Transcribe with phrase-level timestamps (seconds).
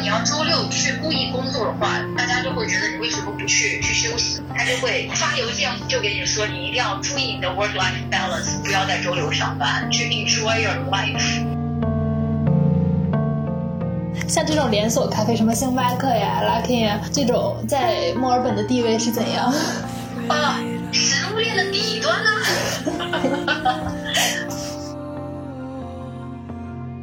[0.00, 4.40] 你要周六去故意工作的话，大家就会觉得你为什么不去去休息？
[4.56, 11.44] 他就会发邮件就给你说，你一定要注意你的 work life balance，不要在周六上班，去 enjoy your life。
[14.28, 19.52] 像这种连锁咖啡，什么星巴克呀、Lucky 呀，这种在墨尔本的地位是怎样？
[20.28, 20.60] 啊，
[20.92, 22.42] 食物链的底端啊！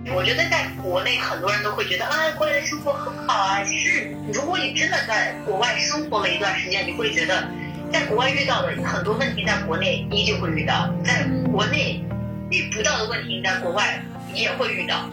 [0.15, 3.63] 我觉得在国内很多人都会觉得啊，国内的生活很好啊。
[3.63, 7.49] 其实，如果你真的在国外生活了一段时间，你会觉得，
[7.91, 12.05] 在国外遇到的很多问题，在国内依旧会遇到；在国内
[12.51, 13.99] 遇不到的问题，在国外
[14.31, 15.09] 也会遇到。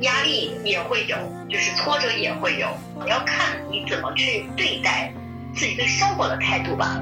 [0.00, 1.18] 压力也会有，
[1.50, 5.12] 就是挫折也会有，你要看你怎么去对待
[5.54, 6.98] 自己对生活的态度吧。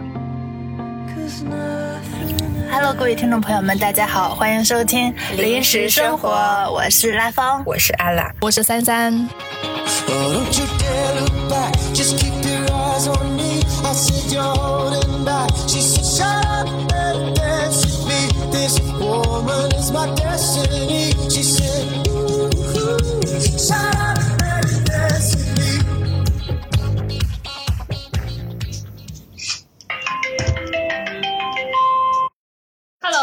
[2.71, 6.31] Hello，各位听众朋友们，大家好，欢迎收听《临时生活》，
[6.71, 9.29] 我是拉芳，我是阿拉，我是三三。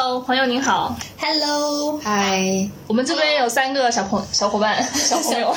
[0.06, 0.96] Hello，朋友您好。
[1.20, 5.52] Hello，嗨，我们这边有三个小朋小伙伴，小朋友。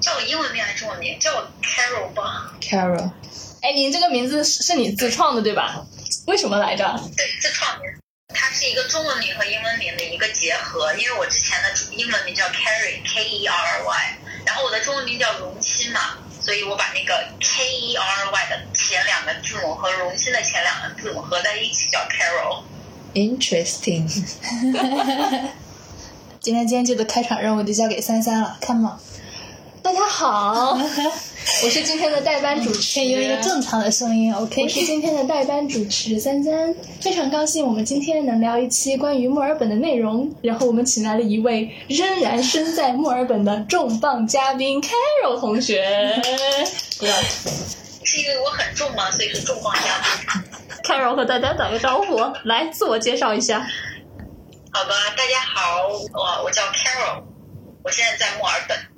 [0.00, 1.18] 叫 我英文名还是中文名？
[1.18, 2.50] 叫我 Carol 吧。
[2.62, 3.10] Carol，
[3.60, 5.84] 哎，您这个名字是是你自创的对吧？
[6.26, 6.98] 为什么来着？
[7.14, 7.90] 对，自创名。
[8.34, 22.62] 它是一个中文名和英文名的一个结合，因为我之前的英文名叫 Carrie，K E R R Y，然后我的中文名叫荣歆嘛，所以我把那个 K E R Y 的前两个字母和荣欣的前两个字母合在一起叫 Carol。
[23.14, 24.08] Interesting，
[26.40, 28.98] 今天今天这个开场任务就交给三三了，Come on！
[29.82, 30.78] 大家好，
[31.64, 34.62] 我是今天的代班主持，可以用一个正常的声音，OK？
[34.62, 40.32] 我是今天的代班主持三三，非常高兴我们今天能聊一期关于墨尔本的内容。
[40.40, 45.84] 然后我们请来了一位仍然身在墨尔本的重磅嘉宾 Carol 同学。
[46.98, 47.12] 不要
[48.04, 50.42] 是因为我很重吗，所以是重磅嘉宾。
[50.84, 53.66] ，Carol 和大家打个招呼，来自我介绍一下。
[54.70, 57.24] 好吧，大家好，我我叫 Carol，
[57.82, 58.91] 我现在在墨尔本。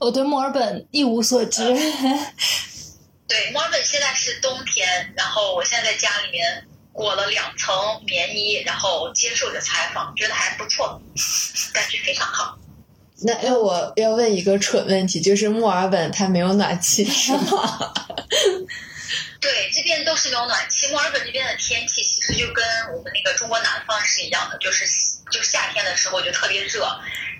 [0.00, 1.62] 我对墨尔本一无所知。
[3.26, 7.72] 对，墨尔本现在是冬天，然后我现在在家里面裹了两层
[8.04, 11.00] 棉衣，然后接受着采访，觉得还不错，
[11.72, 12.58] 感觉非常好。
[13.22, 17.92] 那要我要问一个蠢问题，就是墨尔本它没有暖气是吗？
[19.40, 20.88] 对，这边都是没有暖气。
[20.92, 22.62] 墨尔本这边的天气其实就跟
[22.94, 24.84] 我们那个中国南方是一样的，就是
[25.30, 26.86] 就夏天的时候就特别热，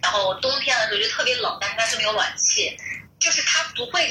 [0.02, 2.74] 然后冬天的时候就特别冷，但是它是没有暖气，
[3.18, 4.08] 就是它不会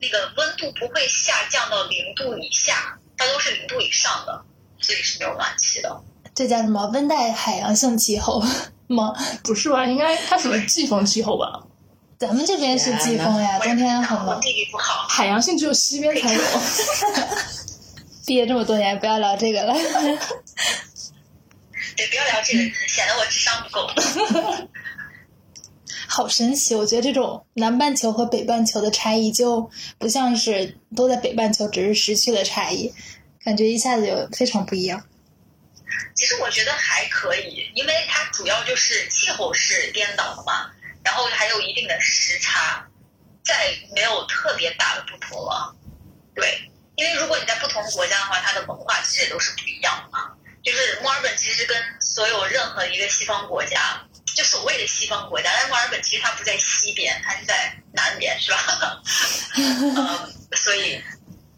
[0.00, 4.44] 那个温度不会下降到零度以下，它都是零度以上的，
[4.80, 6.02] 所以是没有暖气的。
[6.34, 8.42] 这叫什么温带海洋性气候
[8.88, 9.14] 吗？
[9.44, 9.86] 不是吧？
[9.86, 11.62] 应该它属于季风气候吧？
[12.22, 14.40] 咱们这边是季风呀，冬天很冷。
[14.40, 15.08] 地理不好。
[15.08, 16.40] 海洋性只有西边才有。
[18.24, 19.74] 毕业这么多年，不要聊这个了。
[19.74, 19.82] 对，
[22.06, 23.90] 不要聊这个，显得我智商不够。
[26.06, 29.68] 好神奇，我觉得这种南半球和北半球的差异就
[29.98, 32.94] 不像是都在北半球，只是时区的差异，
[33.44, 35.04] 感觉一下子就非常不一样。
[36.14, 40.70] 其实我觉得还可以，因为它主要就是气候是颠倒的嘛，
[41.04, 42.86] 然后还有一定的时差，
[43.42, 45.74] 再没有特别大的不同了。
[46.34, 50.32] 对，因为如果你在不同国家的话，它的文化其实也都是不一样的嘛。
[50.62, 54.00] 就是墨尔本其实跟所有任何一个西方国家，
[54.36, 59.02] 就所谓的西方国家，但墨尔本其实它不在西边，它是在南边，是吧？
[59.58, 61.02] 嗯，所以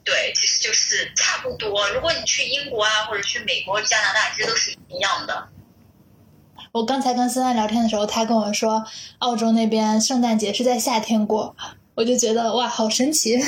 [0.05, 1.87] 对，其实就是差不多。
[1.91, 5.49] 如果你去英国啊，或者去美国、加拿大，其实都是一样的。
[6.75, 8.85] 我刚才跟思安聊天的时候，他跟我说，
[9.19, 11.55] 澳洲那边圣诞节是在夏天过，
[11.95, 13.39] 我就觉得哇，好神奇。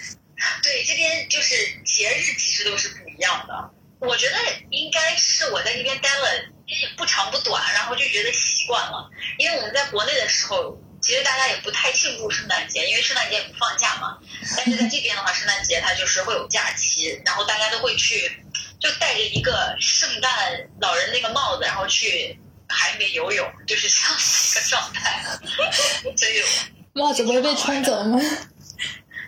[0.64, 3.70] 对，这边就是节日其实都是不一样的。
[3.98, 4.36] 我觉得
[4.70, 6.24] 应该是我在这边待了
[6.64, 9.10] 也不长不短，然后就觉得习惯了。
[9.36, 14.16] 因为我们在国内的时候，其实大家也不太庆祝圣诞节，因为圣诞节也不放假嘛。
[14.56, 18.42] 但是在这边的话，圣诞节它就是会有假期，然后大家都会去，
[18.80, 20.32] 就戴着一个圣诞
[20.80, 22.40] 老人那个帽子，然后去
[22.70, 25.22] 海里面游泳，就是这样一个 状态。
[26.16, 26.42] 所以
[26.92, 28.18] 帽子不会被冲走吗？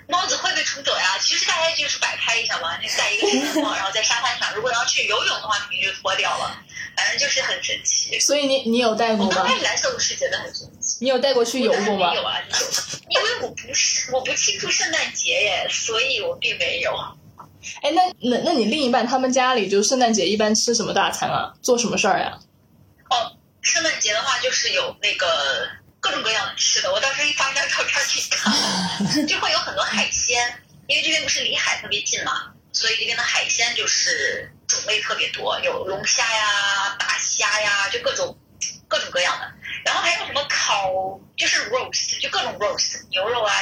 [0.08, 1.16] 帽子会被冲走呀。
[1.20, 4.54] 其实大家就是摆拍一下嘛，就戴一个帽， 然后在沙滩上。
[4.54, 6.58] 如果要去游泳的话，肯定就脱掉了。
[6.94, 8.20] 反正就是很神奇。
[8.20, 9.46] 所以你你有戴过吗我刚？
[9.46, 10.98] 开始来的时候是觉得很神奇。
[11.00, 12.16] 你有带过去游过吗然没？
[12.16, 12.34] 有啊，
[13.08, 16.92] 因为我不是我不庆祝圣诞节耶，所以我并没有。
[17.80, 21.54] 哎，那那那你另一半他们家里就圣诞节一般吃什么大餐啊？
[21.62, 22.38] 做什么事儿呀？
[23.62, 25.68] 哦，圣诞节的话就是有那个
[26.00, 38.36] 各种各样的吃的，我到时候一发一张照片给你看， 就会有很多海鲜，因为这边不是离海特别近嘛，所以这边的海鲜就是种类特别多，有龙虾呀、大虾呀，就各种
[38.88, 39.52] 各种各样的。
[39.84, 43.54] 然后还有什么烤，就是 roast，就各种 roast，牛肉啊，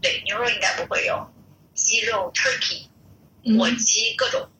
[0.00, 1.32] 对，牛肉应该不会有，
[1.74, 2.88] 鸡肉 turkey。
[3.56, 4.50] 火嗯，鸡各种，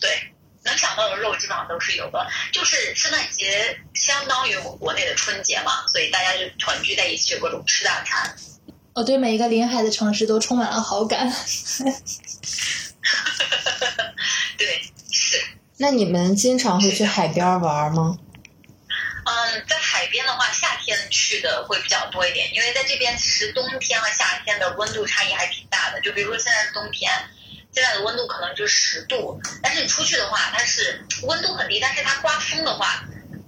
[0.00, 0.27] 对，
[0.68, 2.26] 能想到的肉基本上都是有的。
[2.52, 8.36] 就是圣诞节相当于我们国内的春节嘛，所以大家就团聚在一起，有各种吃大餐。
[8.94, 11.32] 我对每一个临海的城市都充满了好感。
[14.58, 15.40] 对，是，
[15.76, 18.18] 那你们经常会去海边玩吗？
[19.24, 26.00] 嗯，在海边的话，夏天去的会比较多一点，因为在这边其实冬天和夏天的温度差异还挺大的。
[26.00, 27.12] 就比如说现在是冬天，
[27.78, 33.04] 现在的温度可能就十度，但是你出去的话，它是温度很低，但是它刮风的话，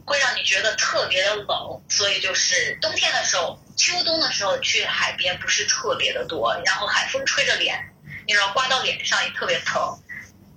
[0.07, 1.83] 会让你觉得特别的冷。
[1.89, 7.77] 所以就是冬天的时候，秋冬的时候去海边不是特别的多，然后海风吹着脸，
[8.25, 9.83] 你知道刮到脸上也特别疼。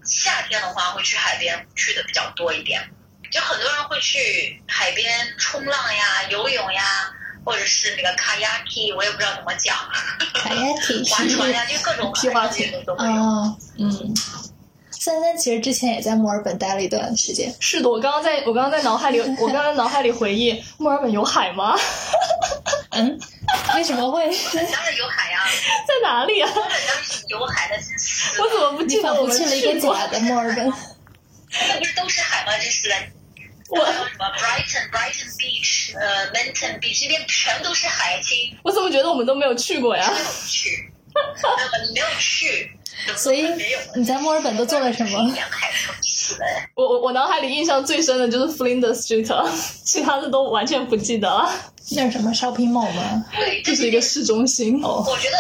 [0.06, 2.88] 夏天的话会去海边去的比较多一点。
[3.32, 7.12] 就很多人会去海边冲浪呀、游泳呀，
[7.46, 9.76] 或者是那个 kayaking，我也不知道怎么讲
[10.34, 13.14] ，，kayaki 划船呀，就各种皮划艇都会有。
[13.14, 14.14] 哦，嗯，
[14.92, 17.54] 三三其实之前也在墨尔本待了一段时间。
[17.60, 21.76] 是的，我刚刚在我刚刚在脑海里， 我刚刚脑海里回忆，墨尔本有海吗？
[22.96, 23.20] 嗯，
[23.76, 24.22] 为什么会？
[24.54, 25.44] 当然有海呀，
[25.88, 26.50] 在哪里啊？
[26.54, 27.76] 墨尔本当然是有海的，
[28.42, 29.96] 我怎么不记得我们佛去了一个过？
[29.98, 30.72] 假的墨尔本。
[31.70, 32.52] 那不是都是海吗？
[32.58, 32.96] 这是的。
[33.70, 40.20] 我还有什么 Brighton、Brighton Beach、呃 Menton Beach 这边全都是海，亲，我怎么觉得我们都没有去过呀没？
[40.20, 40.92] 有去，
[41.94, 42.72] 没有去，
[43.16, 43.80] 所以没有？
[43.96, 45.24] 你在墨尔本都做了什么？
[45.36, 46.46] 沿海城市的。
[46.76, 49.52] 我我我脑海里印象最深的就是 Flinders Street，
[49.84, 51.50] 其他的都完全不记得了。
[51.92, 53.26] 那是什么 shopping mall 吗？
[53.36, 55.04] 对，这是一个市中心哦。
[55.08, 55.38] 我觉得，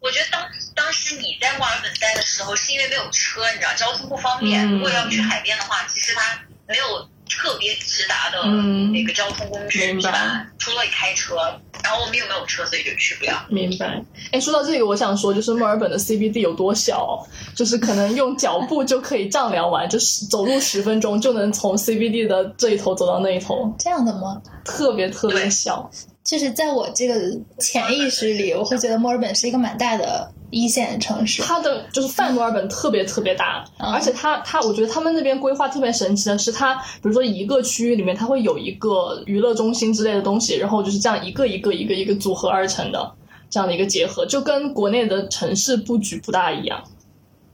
[0.00, 0.42] 我觉得当
[0.74, 4.66] 当时你在墨尔本待的时候，是因为没有车，你知道交通不方便。
[4.66, 6.38] 嗯如果要去海边的话，其实它
[6.70, 10.46] 没有特别直达的嗯那个交通工具，明白是吧？
[10.58, 11.36] 除了你开车，
[11.82, 13.44] 然后我们又没有车，所以就去不了。
[13.48, 14.02] 明白。
[14.30, 17.26] 哎，说到这个，我想说，就是墨尔本的 CBD 有多小，
[17.56, 24.40] 就是可能用脚步就可以丈量完，就是走路十分钟就能从 CBD 的这一头走到那一头，这样的吗？
[24.64, 25.90] 特别特别小。
[26.22, 27.14] 就是在我这个
[27.58, 31.42] 潜意识里，我会觉得墨尔本是一个蛮大的一线城市。
[31.42, 43.14] 它的就是范墨尔本特别特别大，嗯而且它它，我觉得他们那边规划特别神奇的是，它比如说一个区域里面，它会有一个娱乐中心之类的东西，然后就是这样一个一个一个一个组合而成的
[43.48, 46.82] 这样的一个结合，就跟国内的城市布局不大一样。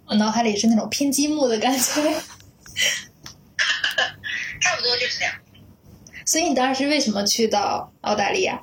[0.06, 1.80] 我脑海里是那种拼积木的感觉。
[4.60, 5.34] 差不多就是这样。
[6.24, 8.60] 所以你当时为什么去到澳大利亚？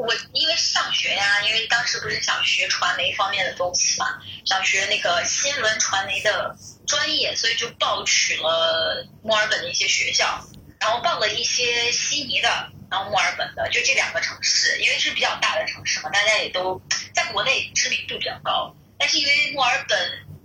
[0.00, 4.06] 我因为上学呀，因为当时不是想学传媒方面的东西嘛，
[4.46, 6.56] 想学那个新闻传媒的
[6.86, 10.42] 专业，所以就报取了墨尔本的一些学校，
[10.80, 12.48] 然后报了一些悉尼的，
[12.90, 16.80] 然后墨尔本的，就这两个城市，因为是比较大的城市嘛，大家也都
[17.14, 19.98] 在国内知名度比较高，但是因为墨尔本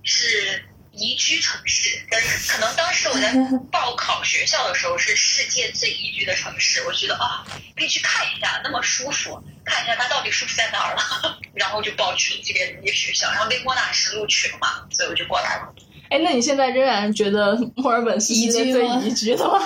[0.04, 3.34] 是宜居城市，跟可能当时我在
[3.72, 15.74] 报考学校的时候是世界最宜居的城市，我觉得啊，可以去看一下，那么舒服，看一下它到底舒服在哪儿了， 然后就报去了这边的一个学校，然后被莫纳什录取了嘛，所以我就过来了。
[16.10, 19.60] 哎，那你现在仍然觉得墨尔本是世界最宜居的吗？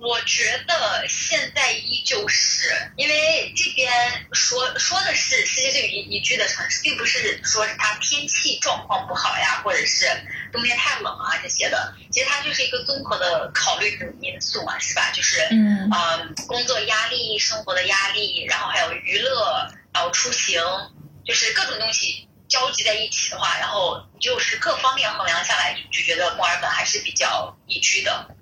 [0.00, 3.92] 我觉得现在依旧是因为这边
[4.32, 10.06] 说说的是世界最宜宜居的城市，并不是说是它天气状况不好呀，或者是
[10.50, 11.94] 冬天太冷啊这些的。
[12.10, 15.12] 其实它就是一个综合的考虑的因素嘛，是吧？
[15.12, 20.62] 就是嗯呃，工作压力、生活的压力，然后还有娱乐，然后出行，
[21.26, 28.34] 就是各种东西交集在一起的话，然后就是各方面衡量下来，就觉得墨尔本还是比较宜居的。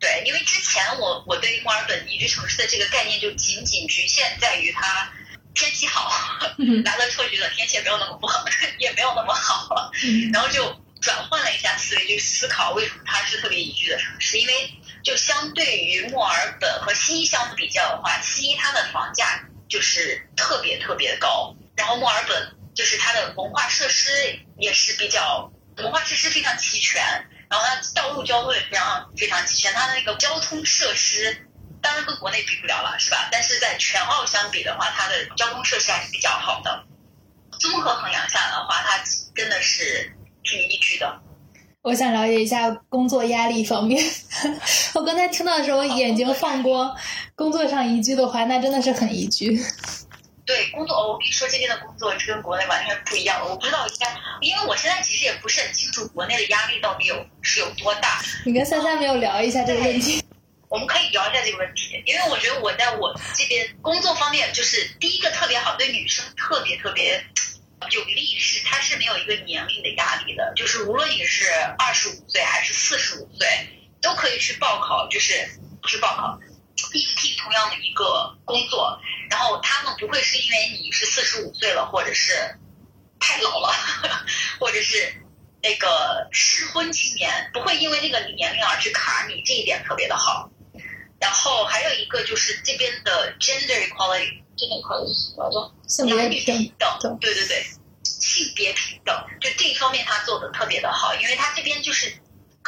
[0.00, 5.10] 对，因为之前我我对墨尔本宜居城市的这个概念就仅仅局限在于它
[5.54, 6.12] 天气好，
[6.58, 8.44] 嗯来了之后觉得天气也没有那么不好，
[8.78, 9.90] 也没有那么好了，
[10.32, 14.70] 然后就转换了一下思维，去思考为什么它是特别宜居的城市，因为
[15.02, 24.10] 就相对于墨尔本和悉尼相比较的话，悉尼它的房价就是特别特别高，然后墨尔本就是它的文化设施
[24.58, 27.02] 也是比较文化设施非常齐全，
[27.50, 31.44] 然后它道路交通也非常非常齐全，它的那个交通设施。
[31.80, 33.28] 当然跟国内比不了了，是吧？
[33.30, 36.84] 但是在全澳相比的话，它的交通设施还是比较好的。
[37.60, 38.98] 综合衡量下的话，它
[39.34, 40.12] 真的是
[40.42, 41.20] 挺宜居的。
[41.82, 44.04] 我想了解一下工作压力方面。
[44.94, 46.94] 我刚才听到的时候，眼睛放光。
[47.36, 49.56] 工作上宜居的话，那真的是很宜居。
[50.48, 53.38] 对工作，我跟你说，这边的工作跟国内完全不一样。
[53.46, 58.18] 我不知道应该，因为我现在其实也不是很清楚国内的压力到底有是有多大。
[58.46, 60.24] 你跟三三没有聊一下这个问题？
[60.70, 67.22] 我们可以聊一下这个问题，因为我觉得我在我这边工作方面，就是第一个特别好，对女生特别特别
[67.90, 71.44] 有利是，它是没有一个年龄的压力的，就是无论你是
[71.78, 73.46] 二十五岁还是四十五岁，
[74.00, 75.34] 都可以去报考，就是
[75.86, 76.40] 去报考。
[76.94, 78.96] 应聘同样的一个工作，
[79.28, 82.32] 然后他们不会是因为你是四十五岁了，或者是
[83.20, 83.68] 太老了，
[84.58, 85.14] 或者是
[85.62, 90.50] 那个适婚青年，不会因为那个年龄而去卡你，这一点特别的好。
[91.20, 97.18] 然后还有一个就是这边的 gender equality，这边 equality 叫性别平等？
[97.20, 97.66] 对对对，
[98.02, 102.10] 性别平等，就这一方面他做的特别的好，因为他这边就是。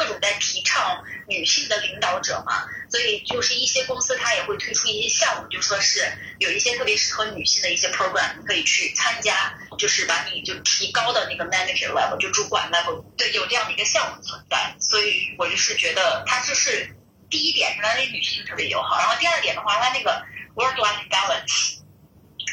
[0.00, 14.74] 各种在提倡女性的领导者嘛，所以就是一些公司它也会推出一些项目，就说是有一些特别适合女性的一些 program，可以去参加，就是把你就提高的那个 manager level，就主管 level，对，有这样的一个项目存在。
[14.80, 16.96] 所以我就是觉得它就是
[17.28, 21.80] 第一点是它对女性特别友好，然后第二点的话，它那个 work life balance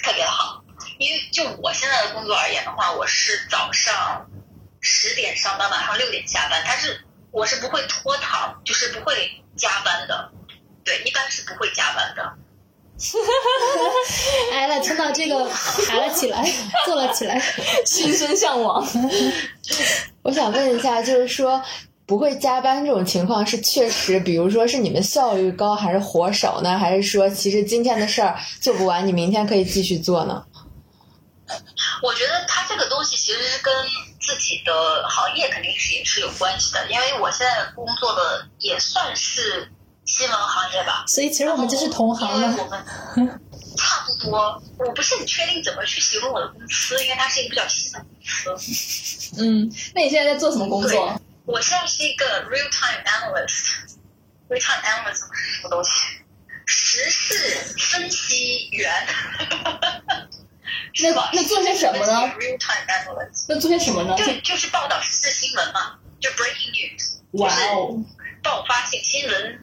[0.04, 0.66] 特别好。
[1.00, 4.30] 因为就我现在的工作而言的话，我是早上
[4.82, 7.06] 十点上班，晚上六点下班，它是。
[7.38, 9.14] 我是不会拖堂，就是不会
[9.56, 10.32] 加班的，
[10.84, 12.34] 对，一般是不会加班的。
[14.52, 15.48] 哎了，听到这个
[15.88, 16.52] 爬了起来，
[16.84, 17.40] 坐了起来，
[17.86, 18.84] 心生向往。
[20.24, 21.62] 我想问一下，就是说
[22.08, 26.76] 不会加班这种情况是确实，比如说是你们效率高，还是活少呢？
[26.80, 30.44] 还是说其实今天的事儿做不完，你明天可以继续做呢？
[32.02, 33.72] 我觉得它这个东西其实是跟。
[34.28, 39.72] 自己的行业肯定是也是有关系的，因为我现在工作的也算是
[40.06, 42.56] 新闻行业吧，所以其实我们就是同行了。
[42.58, 42.84] 我们
[43.78, 48.00] 差不多，我不是很确定怎么去形容我的公司，因为它是一个比较新的
[48.44, 49.42] 公司。
[49.42, 51.22] 嗯，那你现在在做什么工作？
[51.46, 53.70] 我现在是一个 real time analyst。
[54.50, 55.90] real time analyst 是什么东西？
[56.66, 58.92] 时事分析员。
[61.04, 62.32] 那那做些什么呢？
[63.48, 64.16] 那做些什么呢？
[64.18, 67.18] 就就是报道时事新闻嘛，就 breaking news。
[67.34, 68.00] 哇哦！
[68.44, 69.60] 爆发性新闻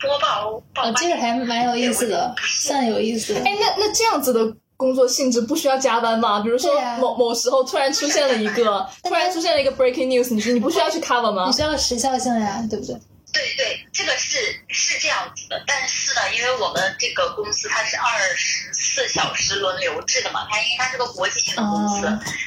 [0.00, 0.62] 播报。
[0.76, 3.34] 哦，这个还蛮有意思的，算有意思。
[3.34, 6.40] 哎，那那这样子的工作性质不需要加班吗？
[6.40, 11.46] 比如说某某时候突然出现了一个， 突然出现了一个 breaking news，你你不需要去 cover 吗？
[11.46, 12.96] 你需要时效性呀，对不对？
[13.32, 14.36] 对对，这个是
[14.68, 22.06] 是这样子的，但是呢，因为我们这个公司它是二十四小时轮流制的嘛，它因为它是个国际性的公司，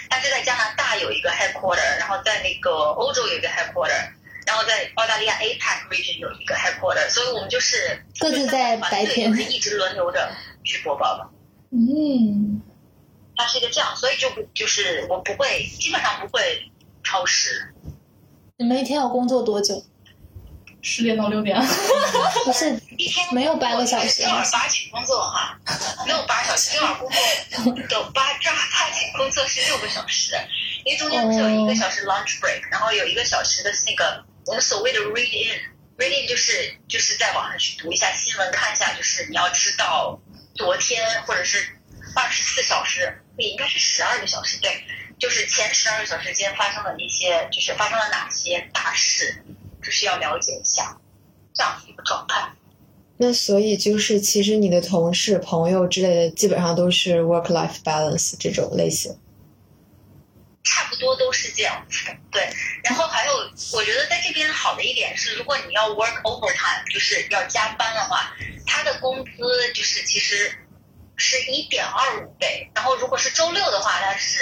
[0.10, 4.12] 它是在加拿大有一个 headquarter，然后在那个欧洲有一个 headquarter，
[4.46, 10.32] 然后在澳大利亚 APAC region 有一个 headquarter，所以我们就是各自在白天一直轮流着
[10.64, 11.30] 去播报的。
[11.72, 12.62] 嗯，
[13.36, 16.72] 它是一个这样，所以就就是我不会，基本上不会
[17.04, 17.74] 超时。
[18.58, 19.84] 你们一天要工作多久？
[20.86, 21.60] 十点到六点，
[22.46, 25.58] 不是一天没有八个小时，正儿八经工作哈，
[26.06, 27.74] 没有八小时，正儿工作。
[27.90, 30.36] 的八正儿八经工作是六个小时，
[30.86, 40.22] 因为中间不是有一个小时 lunch break，然后有一个小时的那个我们所谓的 read in，read in 就是就是在网上去读一下新闻，看一下就是你要知道
[40.54, 41.66] 昨天或者是
[42.16, 44.84] 二十四小时，也应该是十二个小时，对，
[45.20, 49.44] 就是前十二个小时间发生了一些，就是发生了哪些大事。
[49.86, 50.98] 就是要了解一下
[51.54, 52.52] 这样的一个状态。
[53.18, 59.18] 那所以就是，其实你的同事、朋友之类的，基本上都是 work-life balance 这种类型。
[60.64, 62.50] 差不多都是这样子的，对。
[62.84, 63.32] 然后还有，
[63.72, 69.32] 我觉得在这边好的一点是，如果你要 work overtime，就是要加班的话，他的工资
[69.74, 70.52] 就是其实
[71.16, 72.70] 是一点二五倍。
[72.74, 74.40] 然后如果是周六的话，它是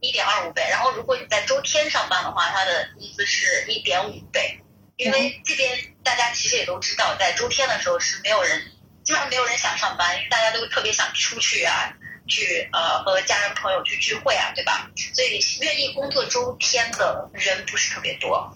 [0.00, 0.62] 一点二五倍。
[0.70, 4.60] 然后如果你在周天上班的话，他的工资是一点五倍。
[4.98, 8.60] 因为这边大家其实也都知道，在周天的时候是没有人，
[9.04, 11.94] 基本上没有人想上班，因为大家都特别想出去啊，
[12.26, 14.90] 去呃和家人朋友去聚会啊，对吧？
[15.14, 18.52] 所以愿意工作周天的人不是特别多。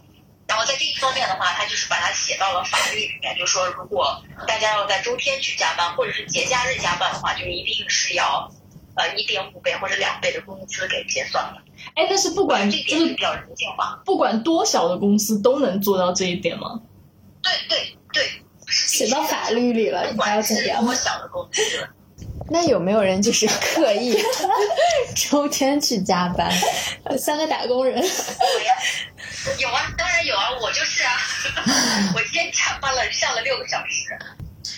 [0.48, 8.52] 然后在这一方面的话，他就是把它写到了法律里面，就说如果大家要在周天去加班，或者是节假日加班的话，就一定是要
[8.96, 11.62] 呃一点五倍或者两倍的工资给结算了。
[11.94, 16.80] 哎，但是不管就是比较人性化，不管多小的公司都能做到这一点吗？
[17.42, 18.30] 对对对，
[18.68, 20.84] 写到法律里了，你还要管是怎样？
[20.84, 21.60] 多小的公司。
[22.50, 24.16] 那有没有人就是刻意
[25.16, 26.52] 周天去加班？
[27.18, 27.96] 三个打工人，
[29.58, 31.12] 有啊，当然有啊，我就是啊，
[32.14, 34.18] 我今天加班了，上了六个小时。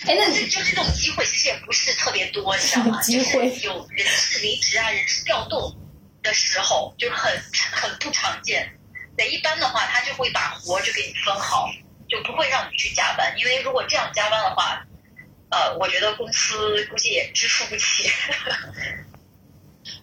[0.07, 3.01] 哎，那这就是这种机会其实也不是特别多，你知道吗？
[3.03, 5.75] 机会就是有人事离职啊、人事调动
[6.23, 7.33] 的时候，就很
[7.73, 8.71] 很不常见。
[9.17, 11.71] 对，一般的话，他就会把活就给你分好，
[12.09, 13.35] 就不会让你去加班。
[13.39, 14.85] 因为如果这样加班的话，
[15.51, 18.11] 呃，我觉得公司估计也支付不起，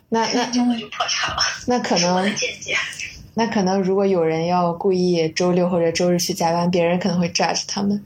[0.10, 1.41] 那那就会就破产了。
[1.67, 2.77] 那可是我的能见解。
[3.34, 8.03] 那可能，如果有人要故意周六或者周日去加班，别人可能会 judge 他们。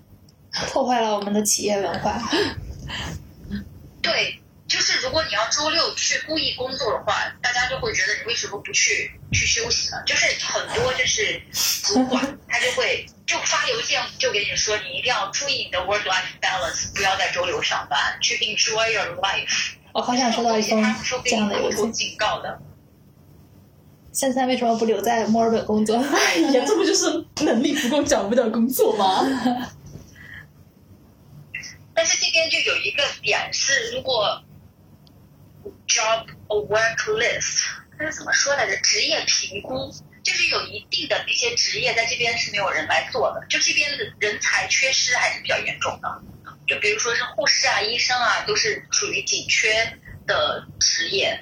[0.67, 2.21] 破坏了我们的企业文化。
[4.01, 9.97] 对，就是如果你要周六去故意工作的话，大家就会觉得你为什么不去去休息呢？
[10.05, 11.41] 就是很多就是
[11.83, 19.73] 主管他就会就发邮件就给你说，你一定要注意你的 work life balance，不要在周六上班，去 enjoy your life。
[19.91, 21.91] 我好想收到一封他们说给这样你口头的邮件。
[21.91, 22.59] 警告的。
[24.11, 25.97] 三三为什么不留在墨尔本工作？
[25.97, 29.25] 哎呀，这不就是能力不够找不到工作吗？
[31.95, 34.43] 但是这边就有一个点是，如果
[35.87, 37.63] job or work list，
[37.97, 38.75] 它是怎么说来着？
[38.81, 39.89] 职业评估，
[40.21, 46.21] 就是有一定的那些职业在这边是没有人来做的，就这边的人才缺失还是比较严重的。
[46.67, 49.97] 就比如说是护士啊、医生啊，都是属于紧缺
[50.27, 51.39] 的职业，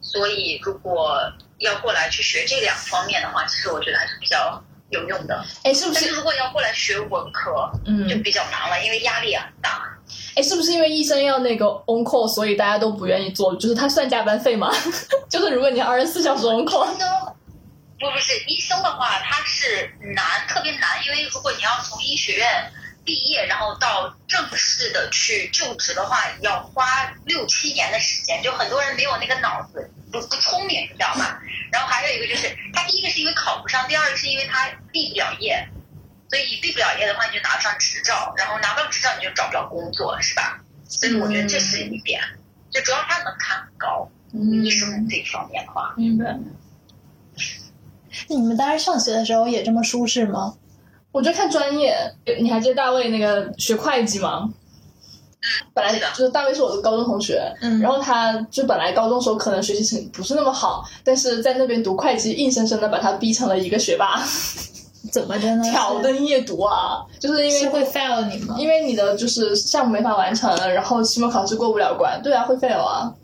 [0.00, 1.20] 所以如果
[1.58, 5.44] 要过来去学这两方面的话，其实我觉得还是比较有用的。
[5.64, 6.00] 哎，是不是？
[6.00, 9.84] 但是如果要过来学文科，嗯就比较难了，因为压力也很大。
[10.34, 13.54] 哎，是不是因为医生要那个 on call，所以大家都不愿意做？
[13.56, 14.72] 就是他算加班费吗？
[15.28, 17.08] 就是如果你二十四小时 on call，医生
[18.00, 22.72] 不不是医生的话，他是难，特别难，因为如果你要从医学院
[23.04, 26.84] 毕业，然后到正式的去就职的话，要花
[27.26, 31.38] 六七年的时间，就很多人没有那个脑子，不不聪明，你知道吗？
[31.70, 35.68] 然后还有一个就是，他第一个是因为考不上，第二个是因为他毕不了业，
[36.30, 40.60] 所以你毕不了业的话，你就拿不上执照，然后拿不到执照你就找不着工作，是吧？
[40.86, 42.20] 所以我觉得这是一点，
[42.70, 45.94] 就主要他门槛很高，嗯医生这一方面的话。
[45.96, 46.36] 明白。
[48.28, 50.56] 你们当时上学的时候也这么舒适吗？
[51.12, 51.94] 我就看专业，
[52.40, 54.52] 你还记得大卫那个学会计吗？
[55.72, 64.20] 本来就是大卫是我的高中同学，嗯然后他就本来高中时候可能学习成绩不是那么好，但是在那边读会计，硬生生的把他逼成了一个学霸，
[65.12, 65.62] 怎么着呢？
[65.70, 68.56] 挑灯夜读啊，就是因为是会 fail 你吗？
[68.58, 73.14] 因为你的就是项目没法完成，然后期末考试过不了关，对啊，会 fail 啊，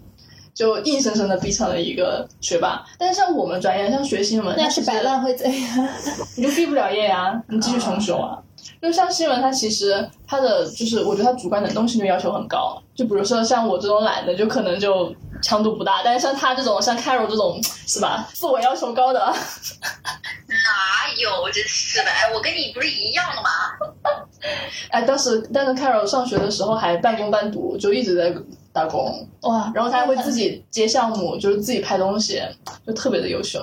[0.54, 2.84] 就硬生生的逼成了一个学霸。
[2.96, 5.88] 但是像我们专业，像学新闻，那是摆烂会怎样？
[6.36, 8.38] 你就毕不了业呀、你继续重修啊。
[8.80, 12.80] 就像新闻，它其实它的就是，我觉得它主观能动性就要求很高。
[12.94, 18.28] 就比如说像我这种懒的，就可能就强度不大，但是像他这种，像 Carol 这种，是吧？
[18.32, 19.20] 自我要求高的，
[20.46, 21.50] 哪有？
[21.50, 22.10] 真是的！
[22.10, 23.48] 哎，我跟你不是一样的吗？
[24.90, 28.32] 哎，当时但是 Carol 上学的时候还半工半读，就一直在
[28.72, 32.40] 打工，哇，然后他还会自己接项目，就是自己拍东西，
[32.86, 33.60] 就特别的优秀。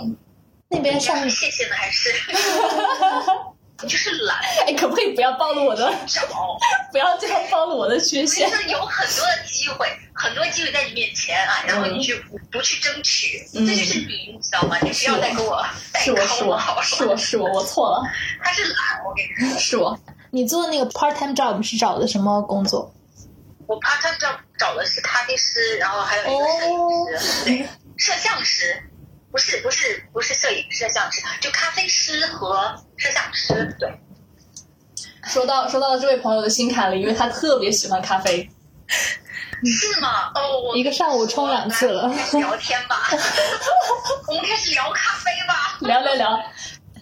[0.70, 2.10] 那边上谢谢呢，还是
[3.88, 6.22] 就是懒哎，可不可以不要暴露我的，找？
[6.91, 8.50] 不要这样暴露我的缺就陷？
[8.50, 14.78] 是有很多的机会，很多机会在你面前啊，然后你去不不去争取，嗯这就是你，你知道吗？
[14.82, 16.12] 你不要再给我带是
[16.44, 18.04] 我好是我是我我错了，
[18.44, 20.00] 他是懒，我跟你说，是我。
[20.32, 22.94] 你做那个 part time job 是找的什么工作？
[23.67, 27.67] 我 part time job 找的是咖啡师，然后还有一个摄影师，对，
[27.98, 28.82] 摄像师。
[29.32, 33.89] 不是不是不是摄影摄像师，就咖啡师和摄像师，对，
[35.24, 38.50] 说到说到了这位朋友的心坎里，因为他特别喜欢咖啡。
[39.63, 40.32] 是吗？
[40.34, 43.08] 哦，我一个上午冲两次了聊天吧，
[44.28, 45.78] 我们开始聊咖啡吧。
[45.82, 46.44] 聊聊聊。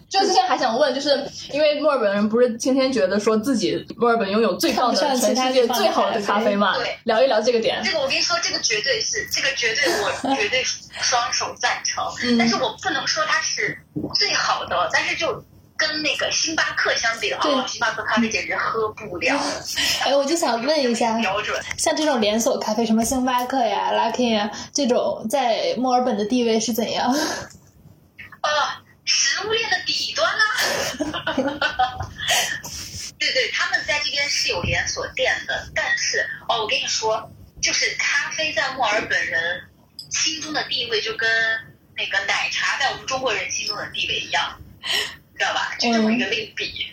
[0.10, 6.98] 就之前还想问，就是因为墨尔本人不是天天觉得说自己墨尔本拥有最棒的全世界最好的咖啡嘛对？
[7.04, 7.80] 聊一聊这个点。
[7.84, 10.64] 这个我跟你说，这个绝对是，这个绝对我绝对
[11.02, 12.04] 双手赞成。
[12.24, 13.78] 嗯但是我不能说它是
[14.16, 15.44] 最好的，但是就
[15.78, 19.40] 跟那个星巴克相比的话，星巴克咖啡简直喝不了。
[20.04, 21.56] 哎，我就想问一下，标准。
[21.78, 27.14] 像这种连锁咖啡，什么星巴克呀、Lucky 呀，这种在墨尔本的地位是怎样？
[28.42, 28.50] 啊，
[29.12, 30.44] 食物链的底端呢
[31.18, 31.34] 啊！
[33.18, 39.64] 对对，他们在这边是有连锁店的，但是哦，我跟你说，就是咖啡在墨尔本人
[40.12, 41.28] 心中的地位，就跟
[41.98, 44.62] 那个奶茶在我们中国人心中的地位一样，
[45.38, 45.76] 知道吧？
[45.80, 46.88] 就这么一个类比。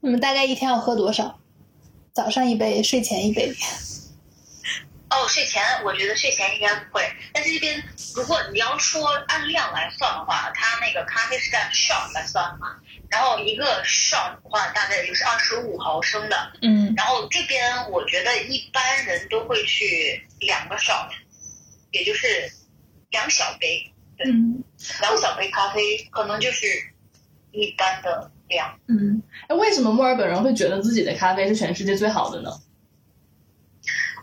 [0.00, 1.40] 你们大概一天要喝多少？
[2.12, 3.52] 早上一杯，睡前一杯。
[5.12, 7.82] 哦，睡前我觉得睡前应该不会，但是这边
[8.16, 12.76] 如果你要说按量来算的话，它那个咖啡是按 shot 来算的嘛，
[13.10, 16.94] 然后一个 shot 的话大概也就是二十五毫升的，嗯。
[16.96, 21.10] 然后这边我觉得一般人都会去两个 shot，
[21.90, 22.26] 也就是
[23.10, 23.92] 两小杯，
[24.24, 24.64] 嗯
[25.02, 26.66] 两小杯咖啡可能就是
[27.50, 28.78] 一般的量。
[28.88, 32.50] 嗯，哎，为什么墨尔本人会觉得自己的咖啡是全世界最好的呢？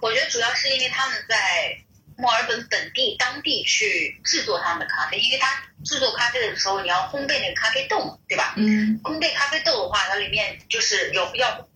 [0.02, 1.78] 我觉得主要是因为他们在
[2.18, 8.54] 墨尔本本地当地去制作他们的咖啡，因为他制作咖啡的时候你要烘焙那个咖啡豆嘛，对吧？
[8.58, 11.68] 嗯烘焙咖啡豆的话，它里面就是有要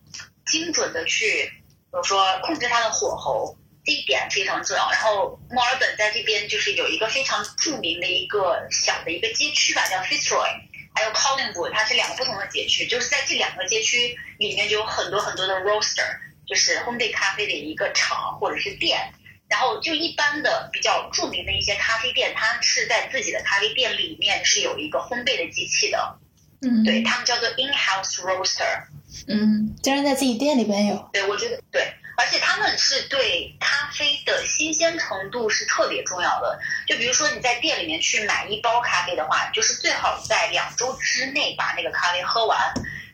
[0.46, 1.50] 精准的去，
[1.90, 3.56] 比如说控制它的火候，
[3.86, 4.90] 这一点非常重要。
[4.90, 10.50] 然后墨尔本在这边就是有一个非常著名的一个小的一个街区吧，叫 Fitzroy，
[10.94, 19.12] 还有 Collingwood，它是两个不同的街区，就是在这两个街区里面就有很多很多的 roaster，就是烘焙咖啡的一个厂或者是店。
[19.46, 26.18] 然后就一般的比较著名的一些咖啡店，它是在自己的咖啡店里面是有一个烘焙的机器的，
[26.62, 28.84] 嗯，对，他们叫做 in-house roaster。
[29.28, 31.10] 嗯竟然在自己店里边有。
[31.12, 36.58] 对，我觉得对，而且他们是对咖啡的新鲜程度是特别重要的。
[36.88, 42.58] 就比如说你在店里面去买一包咖啡的话，就是最好在两周之内把那个咖啡喝完，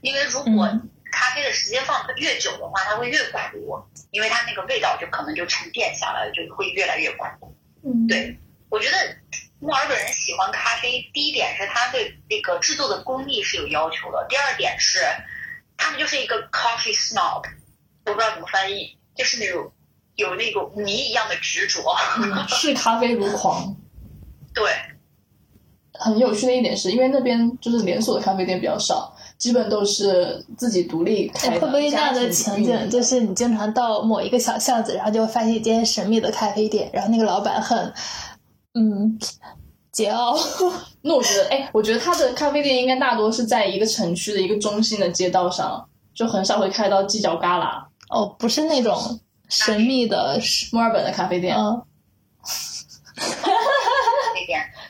[0.01, 7.25] 因为如果嗯咖啡的时间放的越久的话，它会越苦，因为它那个味道就可能就沉淀下来了，就会越来越苦。
[7.85, 8.97] 嗯，对，我觉得
[9.59, 15.01] 墨尔本人喜欢咖啡，第一点是他对那个制作的工艺是有要求的，第二点是
[15.77, 17.43] 他们就是一个 coffee snob，
[18.07, 19.73] 我不知道怎么翻译，就是那种
[20.15, 21.83] 有那种谜一样的执着。
[22.19, 23.77] 嗯， 视咖啡如狂。
[24.53, 24.73] 对，
[25.95, 37.91] 很有趣的一点是，因为那边就是连锁的咖啡店比较少，基本都是自己独立开会不会那样的情景，就是你经常到某一个小巷子，然后就会发现一间神秘的咖啡店，然后那个老板很，
[38.75, 39.19] 嗯，
[39.95, 40.39] 桀骜。
[41.01, 47.83] 那我觉得，哎，我觉得他的咖啡店应该大多是在一个城区的一个中心的街道上，就很少会开到犄角旮旯。
[48.11, 50.39] 哦，不是那种神秘的，
[50.71, 51.83] 墨尔本的咖啡店，嗯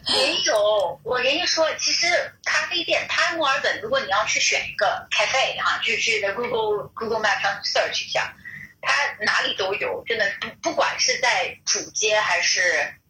[0.07, 1.01] 那边也有。
[1.03, 2.07] 我跟你说，其实
[2.45, 8.35] 咖啡店，它墨尔本，如果你要去选一个 cafe 哈，就去在 Google Google Map 上 search 一下，
[8.81, 8.93] 它
[9.25, 12.61] 哪里都有，真的不不管是在主街还是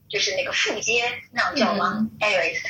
[0.08, 2.68] 就是那个副街，那样叫吗、嗯 a n y w a y s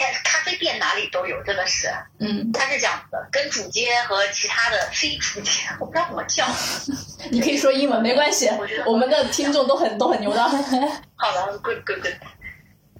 [0.00, 1.88] 但是咖啡店哪里都有，真的是，
[2.20, 6.46] 嗯，它是这样子的，跟主街和其他的非主街， 我不知道怎么叫。
[7.32, 10.40] 你可以说英文没关系我觉得，我们的听众都很都很牛的。
[11.18, 12.14] 好了，good good good。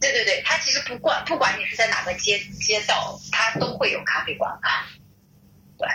[0.00, 4.58] 对对对，它其实不管不管你是在哪个街街道，它都会有咖啡馆
[5.78, 5.87] 对。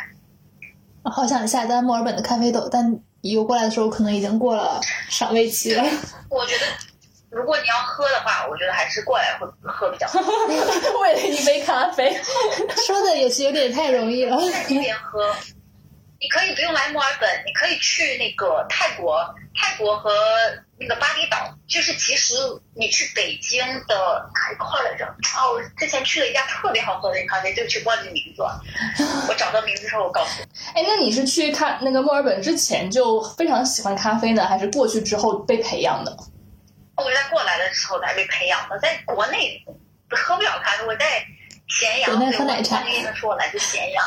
[1.11, 5.83] 好想下单墨尔本的咖啡豆，但邮过来的时候可能已经过了赏味期了。
[6.29, 6.65] 我觉得，
[7.29, 10.19] 如果你要喝的话，我觉得还是过来会喝比较好。
[11.01, 12.17] 为了一杯咖啡，
[12.85, 14.37] 说的也是有点太容易了。
[14.49, 15.35] 在这边喝，
[16.21, 20.09] 你可以不用来墨尔本，你可以去那个泰国，泰国和
[20.87, 21.49] 那个巴厘岛。
[21.65, 22.35] 就是其实
[22.75, 25.05] 你去北京的哪一块来着？
[25.05, 28.61] 哦，我之前去了一家特别好喝的咖啡，对不起，忘记名字了。
[29.27, 30.47] 我找到名字之后，我告诉你。
[30.75, 36.15] 哎，那你是去看那个墨尔本之前就非常喜欢咖啡呢，还是过去之后被培养的？
[36.97, 39.65] 我在过来的时候才被培养的，在国内
[40.11, 40.85] 喝不了咖啡。
[40.85, 41.25] 我在
[41.69, 44.05] 咸阳，国内对喝奶茶我跟你们说，我来自咸阳。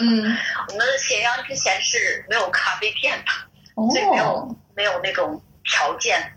[0.00, 0.38] 嗯，
[0.72, 6.34] 我们咸阳之前是没有咖啡店的，所以没有哦，没有那种条件。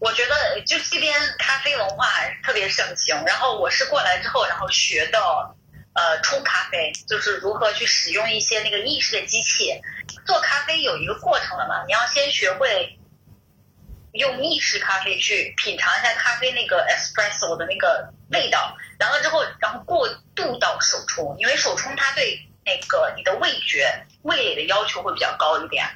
[0.00, 2.08] 我觉得就这边咖啡文化
[2.44, 5.54] 特别盛行，然后我是过来之后，然后学到
[5.94, 9.80] 呃冲咖啡，就是如何去使用一些那个意式的机器。
[10.26, 12.98] 做咖啡有一个过程的嘛，你要先学会
[14.12, 25.86] 用意式咖啡去品尝一下咖啡那个 espresso 的那个味道，然后之后然后过渡到手冲，因为手冲它对那个你的味觉味蕾的要求会比较高一点。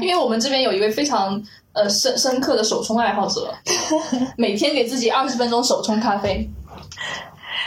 [0.00, 1.40] 因为我们这边有一位非常
[1.72, 3.54] 呃深深刻的手冲爱好者，
[4.36, 6.48] 每天给自己二十分钟手冲咖啡。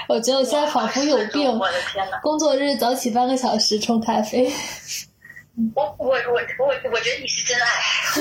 [0.07, 1.67] 我觉得我现在仿佛有病我。
[1.67, 2.19] 的天呐！
[2.21, 4.51] 工作日早起半个小时冲咖啡，
[5.75, 7.67] 我我我我我觉得你是真爱。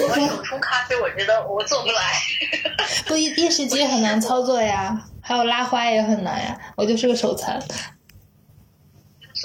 [0.02, 2.12] 我手冲咖啡，我觉得我做不来。
[3.06, 6.58] 不一一时机很难操作呀，还有拉花也很难呀。
[6.76, 7.60] 我就是个手残。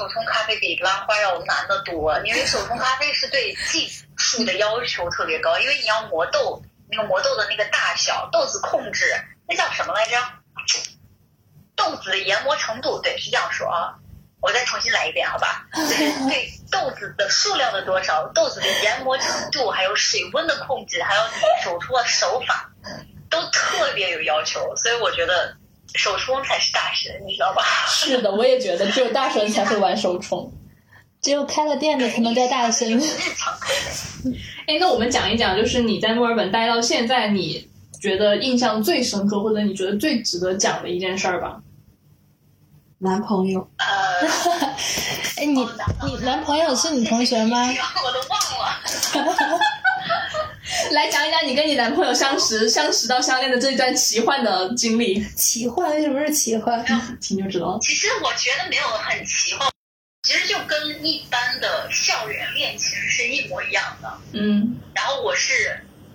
[0.02, 3.88] 手冲咖啡比拉花要难得多，因为手冲咖啡是对技
[4.18, 6.60] 术的要求特别高，因为你要磨豆，
[6.90, 9.06] 那个磨豆的那个大小、豆子控制，
[9.48, 10.18] 那叫什么来着？
[11.76, 13.94] 豆子的研磨程度，对，是这样说啊。
[14.42, 15.68] 我再重新来一遍，好吧？
[15.72, 21.22] 对豆子的数量的多少，豆子的，研磨程度，还有水温的控制，还有
[21.64, 22.72] 手冲的手法，
[23.30, 24.76] 都特别有要求。
[24.78, 25.56] 所以我觉得
[25.96, 27.64] 手冲才是大神，你知道吧？
[27.88, 30.52] 是的，我也觉得只有大神才会玩手冲。
[31.22, 32.98] 只有开了店的才能叫大神。
[32.98, 33.02] 日
[33.38, 33.72] 常可
[34.28, 34.36] 以。
[34.66, 37.70] 哎，那我们讲一讲，就是你在墨尔本待到现在，你
[38.02, 41.62] 觉得印象最深刻，或者你觉得最值得讲的一件事儿吧？
[42.98, 43.86] 男朋友，呃，
[45.38, 45.68] 哎，你
[46.06, 47.58] 你男朋友是你同学吗？
[48.04, 49.62] 我都忘了。
[50.92, 55.90] 来讲一讲你跟你男朋友相识、相识到相恋的这一段奇幻的经历，奇幻？
[55.92, 56.84] 为什么是奇幻？
[57.22, 57.78] 听就知道。
[57.82, 59.70] 其实我觉得没有很奇幻，
[60.24, 64.12] 其实就跟一般的校园恋情是一模一样的。
[64.34, 65.54] 嗯，然后我是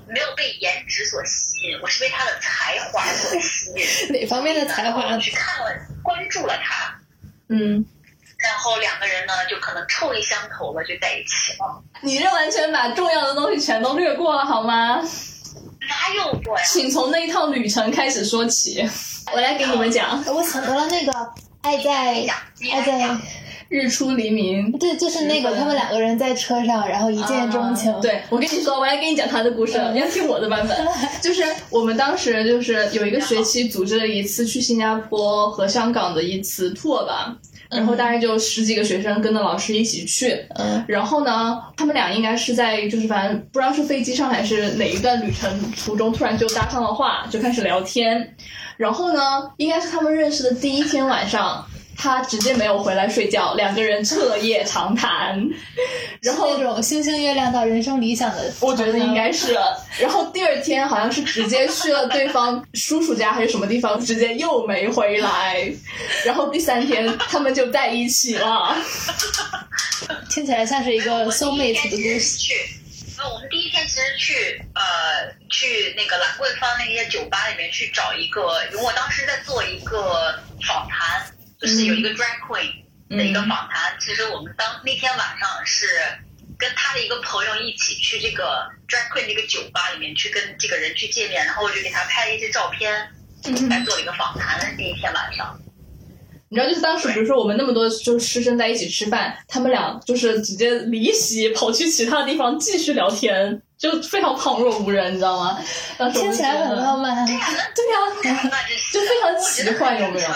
[0.09, 4.13] 没有被颜值所吸引，我是被他的才华所吸引。
[4.15, 5.19] 哪方面的才华我？
[5.19, 5.71] 去看了，
[6.03, 7.01] 关注了他，
[7.49, 7.85] 嗯，
[8.37, 11.83] 然后两个人呢就可能臭味相投了，就在一起了。
[12.03, 15.01] 你这完全把重要的东西全都略过了好吗？
[15.89, 16.65] 哪有过呀？
[16.67, 18.87] 请从那一趟旅程开始说起。
[19.33, 21.13] 我来给你们讲，我想到了那个
[21.63, 21.93] 《爱在
[22.73, 23.17] 爱在。
[23.69, 24.71] 日出黎明。
[24.79, 27.93] 对，就是那个他们两个人在车上，然后一见钟情。
[27.93, 30.87] 啊对，我跟你说，我来给你讲他的故事，你要听我的版本。
[31.21, 37.37] 就是我们当时就是有一个学期组织了一次去新加坡和香港的一次 tour 吧，
[37.71, 40.45] 然后大概就十几个学生跟着老师一起去。
[40.57, 48.35] 嗯然后呢，他们俩应该是在就是反正不知道是飞机上还是哪一段旅程途中，突然就搭上了话，就开始聊天。
[48.77, 55.49] 然后呢，应该是他们认识的第一天晚上，他直接没有回来睡觉，两个人彻夜长谈。
[56.21, 59.57] 然后那种星星月亮到人生理想的，我觉得应该是。
[59.99, 65.73] 然后第二天好像是直接去了对方叔叔家还是什么地方，直接又没回来。
[66.25, 68.77] 然后第三天他们就在一起了。
[70.31, 71.97] 听起来像是一个 soul mate 的故事。
[71.97, 72.55] 其实是去，
[73.19, 74.83] 呃，我们第一天其实去呃
[75.49, 81.25] 去那个兰桂坊那些酒吧里面去找一个，因为我当时在做一个访谈，
[81.61, 83.97] 就是有一个 drag queen 的一个访谈。
[84.01, 85.87] 其实我们当那天晚上是
[86.59, 92.93] 跟他的一个朋友一起去这个 drag queen 那个酒吧里面去跟这个人去见面，然后我就给他拍了一些照片，
[93.69, 94.75] 来做了一个访谈。
[94.77, 95.59] 那一天晚上。
[96.49, 105.59] 你知道，就是当时，比如说我们那么多就是师生在一起吃饭，他们俩就是直接离席跑去其他地方继续聊天，就非常旁若无人，你知道吗？
[105.99, 107.27] 当时听起来很浪漫。
[107.27, 107.41] 对呀、
[107.75, 110.29] 对呀、那那真是就非常奇幻有没有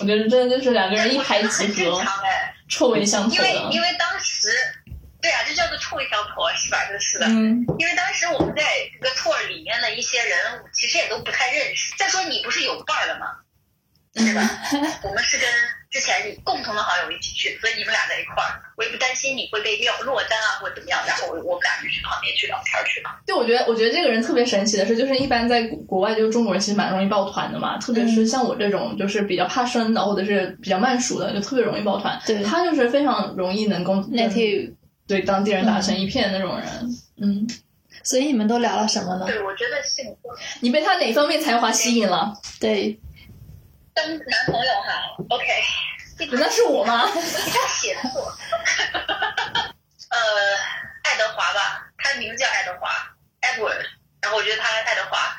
[0.00, 2.02] 我觉得真的就是两个人一拍即合。
[2.68, 3.52] 臭味相投因为。
[3.70, 4.48] 因为当时，
[5.20, 6.84] 对啊，就叫做臭味相投是吧？
[6.88, 7.26] 真是的。
[7.26, 8.62] 嗯，因为当时我们在
[9.00, 10.38] 这个 tour 里面的一些人，
[10.72, 11.94] 其实也都不太认识。
[11.96, 13.26] 再说你不是有伴儿了吗？
[14.14, 14.42] 对吧？
[15.04, 15.48] 我们是跟
[15.90, 21.00] 之前你共同的好友一起去，所以你们俩在一块儿，我也不担心你会被落落单啊或者怎么样。
[21.06, 23.08] 然后我我们俩就去旁边去聊天去了。
[23.26, 32.20] 对，我觉得我觉得这个人特别神奇的是，就是一般在国国外，就是中国人其实蛮容易抱团的嘛，特别是像我这种就是比较怕生的或者是比较慢熟的，就特别容易抱团。
[32.26, 34.74] 对他就是非常容易能够 native，
[35.06, 36.66] 对当地人打成一片的那种人。
[37.20, 37.48] 嗯，
[38.04, 39.24] 所以你们都聊了什么呢？
[39.26, 40.28] 对，我觉得幸福。
[40.60, 42.34] 你被他哪方面才华吸引了？
[42.60, 43.00] 对，
[43.98, 45.64] 当男朋友哈，OK。
[46.30, 47.08] 那是我吗？
[47.08, 48.32] 他写作，
[50.10, 50.18] 呃，
[51.02, 52.88] 爱德华吧，他的名字叫爱德华
[53.40, 53.84] ，Edward。
[54.22, 55.36] 然后我觉得他爱德华，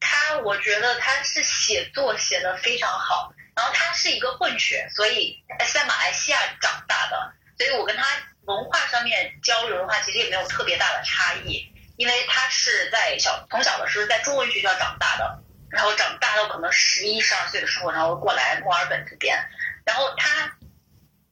[0.00, 3.34] 他我觉得他是写作写的非常好。
[3.54, 5.36] 然后他是一个混血，所以
[5.74, 8.06] 在马来西亚长大的，所以我跟他
[8.46, 15.42] 文化上面交流的话，其实也没有特别大的差异，因为他是在小从小的时候在中文学校长大的，
[15.72, 19.36] 然后长大到可能十一十二岁的时候，然后过来墨尔本这边，
[19.84, 20.52] 然后他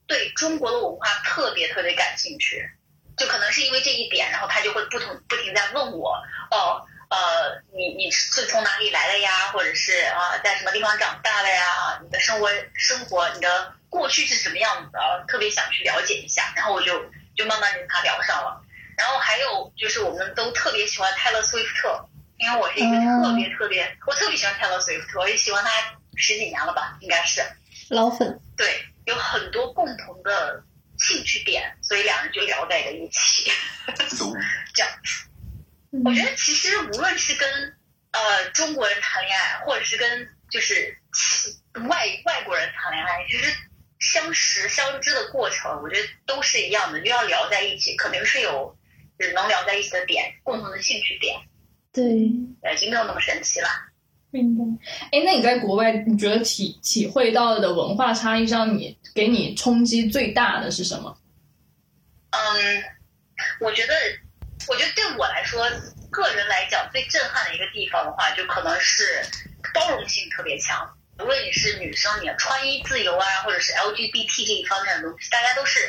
[0.07, 2.69] 对中国的文化特别特别感兴趣，
[3.15, 6.15] 就可能是因为这一点，然后他就会不同不停在问我，
[6.49, 9.51] 哦，呃，你你是从哪里来的呀？
[9.53, 11.99] 或者是啊、在什么地方长大的呀？
[12.01, 15.25] 你的生活生活，你的过去是什么样子的？
[15.27, 18.61] 特别想去了解一下，然后我就就慢慢跟他聊上了。
[18.97, 22.05] 然后还有就是我们都特别喜欢泰勒·斯威夫特，
[22.41, 25.69] 因为我是一个哦特别特别，我特别喜欢 Taylor Swift，，我也喜欢他
[26.15, 27.41] 十几年了吧，应该是。
[27.89, 28.39] 老粉。
[28.57, 30.63] 对，有很多共同的
[30.97, 33.51] 兴趣点，所以两人就聊在了一起。
[34.73, 34.91] 这样，
[36.03, 37.77] 我觉得其实无论是跟
[38.11, 40.97] 呃中国人谈恋爱，或者是跟就是
[41.87, 43.53] 外外国人谈恋爱，其实
[43.99, 48.75] 相识相知的过程，我觉得都是一样的，就要聊在一起，肯定是有
[49.19, 51.39] 只能聊在一起的点，共同的兴趣点，
[51.93, 52.03] 对，
[52.61, 53.67] 呃，已经没有那么神奇了。
[54.29, 54.63] 明白。
[55.11, 61.17] 哎，那你在国外，你觉得体体会到的文化差异上，你给你冲击最大的是什么？
[62.29, 62.83] 嗯，
[63.59, 63.93] 我觉得，
[64.69, 65.69] 我觉得对我来说，
[66.09, 69.03] 个人来讲最震撼的一个地方的话，就可能是
[69.73, 70.89] 包容性特别强。
[71.19, 75.79] 无论你是女生，你的穿衣自由啊，或者是 LGBT 这一方面的东西，大家都是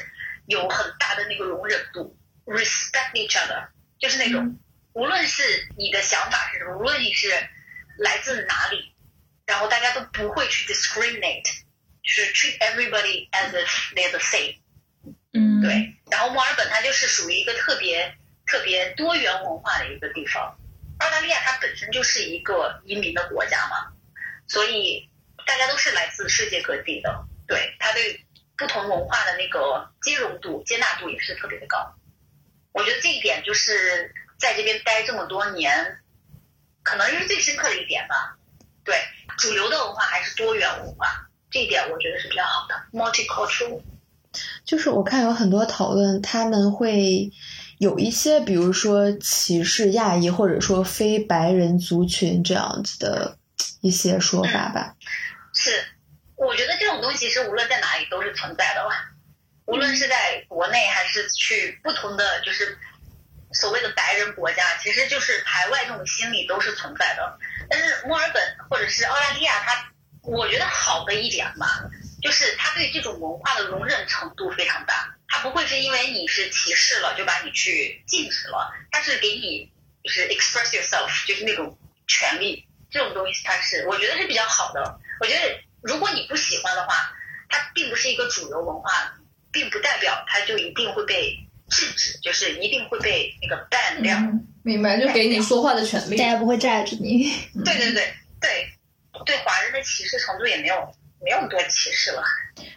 [0.47, 3.69] 有很大的那个容忍度，respect each other，
[4.01, 4.59] 就是那种，
[4.95, 5.43] 无论是
[5.77, 7.29] 你的想法是什么，无论你是
[7.99, 8.95] 来自哪里，
[9.47, 11.45] 然后大家都不会去 discriminate，
[12.03, 14.57] 就是 treat everybody as if they're the same。
[15.33, 20.59] 嗯，对，然后墨尔本它就是属于一个特别特别多元文化的一个地方。
[20.99, 23.93] 澳大利亚它本身就是一个移民的国家嘛，
[24.47, 25.11] 所以
[25.47, 27.27] 大家都是来自世界各地的。
[27.49, 28.25] 对，它对
[28.57, 31.95] 不同文化的那个兼容度、接纳度也是特别的高。
[32.73, 35.99] 我觉得这一点就是在这边待这么多年，
[36.83, 38.37] 可能是最深刻的一点吧。
[38.85, 38.97] 对，
[39.39, 41.07] 主流的文化还是多元文化，
[41.49, 43.81] 这一点我觉得是比较好的，multicultural。
[44.65, 47.31] 就是我看有很多讨论，他们会
[47.79, 53.39] 有一些，比如说歧视亚裔或者说非白人族群这样子的
[53.81, 54.97] 一些说法吧。
[55.55, 55.71] 是，
[56.35, 58.91] 我觉得这种东西是无论在哪里都是存在的吧，
[59.67, 62.77] 无论是在国内还是去不同的就是
[63.53, 67.39] 所谓的白人国家，其实就是排外这种心理都是存在的。
[67.69, 71.83] 但是墨尔本或者是澳大利亚，它我觉得好的一点吧，
[72.23, 79.71] 就是它对这种文化的容忍程度非常大，它不会是因为你是歧视了就把你去禁止了，它是给你
[80.03, 84.99] 就是 express yourself，就是那种权利，这种东西它是我觉得是比较好的。
[85.21, 87.13] 我觉得如果你不喜欢的话，
[87.49, 89.15] 它并不是一个主流文化，
[89.53, 91.37] 并不代表它就一定会被
[91.73, 94.15] 制止，就是一定会被那个 ban 掉。
[94.19, 96.25] 嗯，明白，就给你说话的权利大。
[96.25, 97.33] 家不会炸着你。
[97.65, 98.69] 对对对对，
[99.25, 100.77] 对华人的歧视程度也没有
[101.25, 102.23] 没有多歧视了。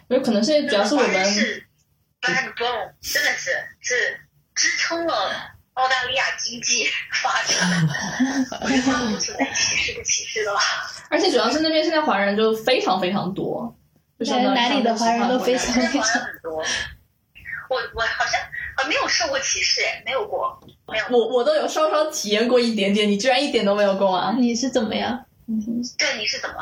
[0.08, 1.62] 有可能是主要是我华人们是
[2.22, 4.18] backbone，真的是是
[4.54, 7.86] 支撑了澳大利亚经济发展。
[9.12, 10.60] 不存在歧视不歧视的吧？
[11.10, 13.76] 而且主要是那边现在华人就非常非常多，
[14.18, 16.64] 就相当于哪里的华人都非常现在华人很多。
[17.68, 18.40] 我我好像
[18.78, 21.04] 呃没有受过歧视，哎，没有过，没有。
[21.10, 24.34] 我我都有稍稍体验过一点点，你居然一点都没有过啊！
[24.38, 25.24] 你是怎么样？
[25.96, 26.56] 对，你是怎么？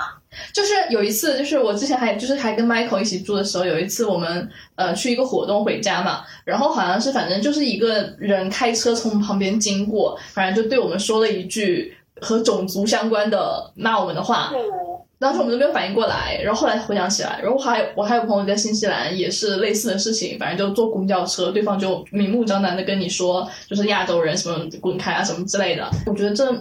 [0.52, 14.93] 就是有一次，就是我之前还就是还跟 Michael 一起住的时候，有一次我们呃去一个活动回家嘛，然后好像是反正就是一个人开车从旁边经过，反正就对我们说了一句和种族相关的骂我们的话，哦，
[15.24, 25.90] 当时我们都没有反应过来，然后后来回想起来，然后还有我还有朋友在新西兰也是类似的事情，反正就坐公交车，对方就明目张胆的跟你说，就是亚洲人什么滚开啊什么之类的。
[26.04, 26.52] 我觉得这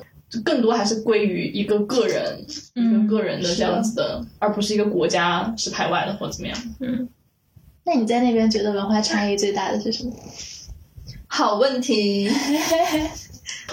[0.46, 2.46] 更多还是归于一个个人，
[2.76, 6.58] 嗯一个个人的这样子的，而不是一个国家是排外的或怎么样。
[6.80, 7.10] 嗯
[7.84, 10.14] 那你在那边觉得文化差异最大的是什么？
[11.28, 12.30] 好问题。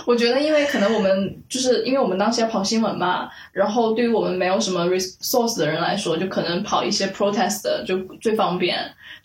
[0.06, 8.78] 我觉得，因为可能我们就是因为我们当时要跑新闻嘛，然后对于我们没有什么 resource 的人来说，就可能跑一些 protest 的就最方便，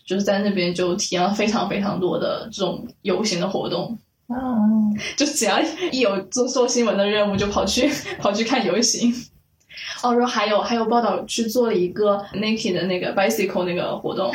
[0.06, 4.36] 就是在那边就体验了非常非常多的这种游行的活动，哦，
[5.16, 5.60] 就只要
[5.90, 9.12] 一有做做新闻的任务，就跑去跑去看游行。
[10.02, 14.32] 哦，然后还有还有报道去做了一个 Nike 的那个 bicycle 那个活动，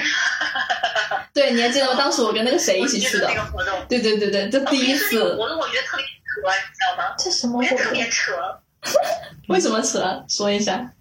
[1.33, 1.95] 对，你还记得吗？
[1.97, 5.35] 当时我跟那个谁一起去的那，个活动，对对对对，就第一次。
[5.35, 7.15] 活动我觉得特别扯，你知道吗？
[7.17, 7.91] 这什么我觉得特？
[7.91, 8.33] 别扯。
[9.49, 10.25] 为什么扯？
[10.27, 10.93] 说一下。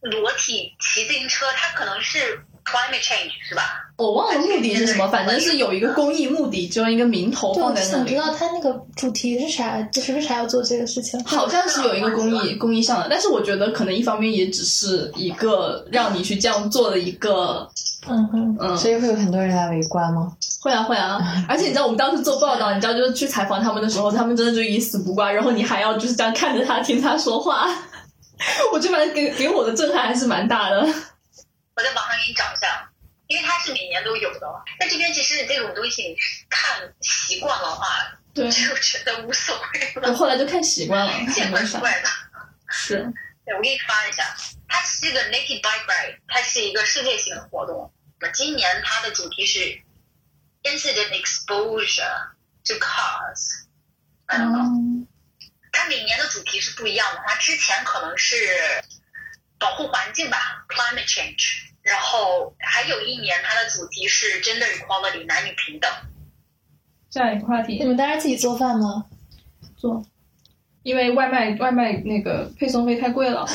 [0.00, 3.85] 裸体骑自行车，它可能是 climate change 是吧？
[3.96, 8.14] 我忘了目的是什么，反正是有一个公益目的，就用一个名头，我放在那里想知。
[8.16, 11.22] 道他那个主题是啥，就是为啥要做这个事情？
[11.24, 17.66] 好像是有一个公益公益项的，但是我觉得可能一方面也只是一个让你去这样做的一个，
[18.06, 20.30] 嗯哼，嗯，所以会有很多人来围观吗？
[20.60, 27.66] 会啊会啊， 而且你知道我们当时做报道，你知道就是去采访他们的时候，他们真的就一丝不挂，然后你还要就是这样看着他听他说话，
[28.74, 30.76] 我就反正给给我的震撼还是蛮大的。
[30.80, 32.85] 我在网上给你找一下，
[33.28, 34.46] 因为它是每年都有的。
[34.78, 36.16] 在这边其实这种东西你
[36.48, 41.62] 看习惯了的话，对，就觉得无所谓我，后来就看习惯了，见怪。
[41.62, 42.08] 不怪的。
[42.68, 42.96] 是，
[43.44, 44.36] 对，我给你发一下，
[44.68, 47.92] 它是个 Naked Bike Ride，它是一个世界性的活动。
[48.20, 49.58] 那今年它的主题是
[50.62, 52.30] Incident Exposure
[52.64, 53.66] to Cars。
[54.26, 55.08] 嗯，嗯
[55.72, 57.22] 它每年的主题是不一样的。
[57.26, 58.36] 它之前可能是
[59.58, 61.66] 保护环境吧，climate change。
[61.86, 65.88] 然后还有一年，它的主题是 gender equality，男女平等。
[67.08, 69.06] 下一个话题你们当时自己做饭吗？
[69.76, 70.04] 做。
[70.82, 73.46] 因为外卖外卖那个配送费太贵了，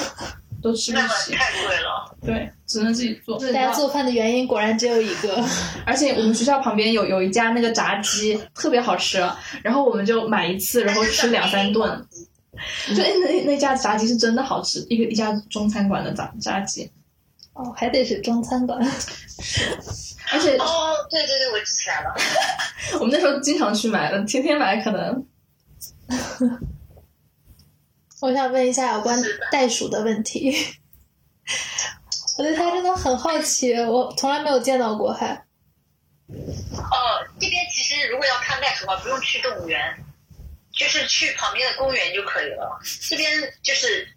[0.62, 1.34] 都吃不起。
[1.34, 2.18] 太贵了。
[2.22, 3.38] 对，只能自己做。
[3.40, 5.44] 大家做饭的原因果然只有一个，
[5.86, 9.20] 而且我们学校旁边有有一家那个炸鸡特别好吃，
[9.64, 12.08] 然后我们就买一次，然后吃两三顿。
[12.88, 16.92] 就那那那家炸鸡是真的好吃，一个一家中餐馆的炸炸鸡，
[17.54, 18.80] 哦，还得是中餐馆。
[20.32, 22.16] 而且哦，对对对，我记起来了。
[23.00, 25.28] 我们那时候经常去买的，天天买可能。
[28.22, 29.20] 我想问一下有关
[29.52, 30.56] 袋鼠的问题，
[32.38, 35.34] 我对它真的很好奇，我从来没有见到过还。
[36.30, 36.96] 哦，
[37.40, 39.82] 这边其实如果要看袋鼠的话，不用去动物园，
[40.72, 42.80] 就是去旁边的公园就可以了。
[43.02, 43.30] 这边
[43.64, 44.08] 就是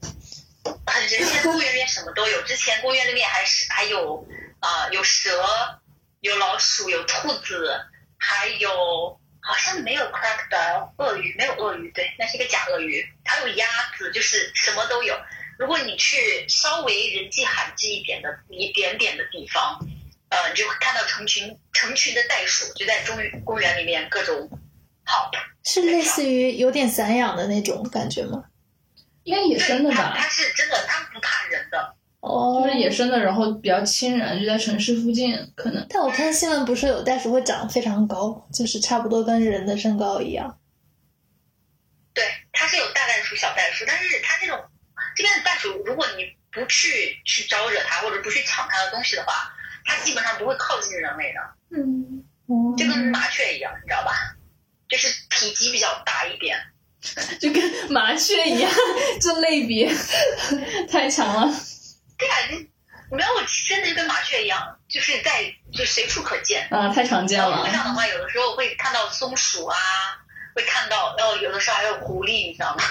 [0.86, 2.42] 很人间，公园里面什么都有。
[2.42, 4.26] 之前公园里面还是还有
[4.60, 5.30] 啊、呃有蛇，
[6.20, 7.80] 有老鼠，有兔子，
[8.18, 8.68] 还有
[9.40, 13.66] 好像没有 crocodile 鳄鱼，没有鳄鱼，对，那是一个假鳄鱼，还有鸭
[13.96, 15.16] 子，就是什么都有。
[15.58, 19.78] 如果你去稍微人迹罕至一点的一点点的地方，
[20.28, 24.48] 呃，你就会看到成群成群的袋鼠，就在中公园里面各种
[25.04, 25.30] 跑。
[25.66, 28.44] 是类似于有点散养的那种感觉吗？
[29.24, 30.28] 应该野，生的吧它它？
[30.28, 31.94] 是真的，它不怕人的。
[32.20, 40.58] 哦就，是野生的，然后比较亲人，就在城市附近，可能但我看新闻不是有袋鼠会长得非常高，就是差不多跟人的身高一样。
[42.14, 44.58] 对，它是有大袋鼠、小袋鼠，但是它这种
[45.16, 49.52] 这边的袋鼠，如果你不去去招惹它，或者不去抢它的东西的话，
[49.84, 51.40] 它基本上不会靠近人类的，
[51.76, 54.12] 嗯，哦就跟麻雀一样，你知道吧？
[54.88, 56.58] 就是体积比较大一点。
[57.40, 58.70] 就跟麻雀一样，
[59.20, 59.92] 这类别
[60.90, 61.54] 太强了。
[62.16, 62.56] 对啊，你
[63.16, 63.28] 没有，
[63.68, 66.66] 真的就跟麻雀一样，就是在就随处可见。
[66.70, 67.66] 啊，太常见了路。
[67.66, 69.76] 上的话，有的时候会看到松鼠啊，
[70.54, 72.82] 会看到，然后有的时候还有狐狸，你知道吗？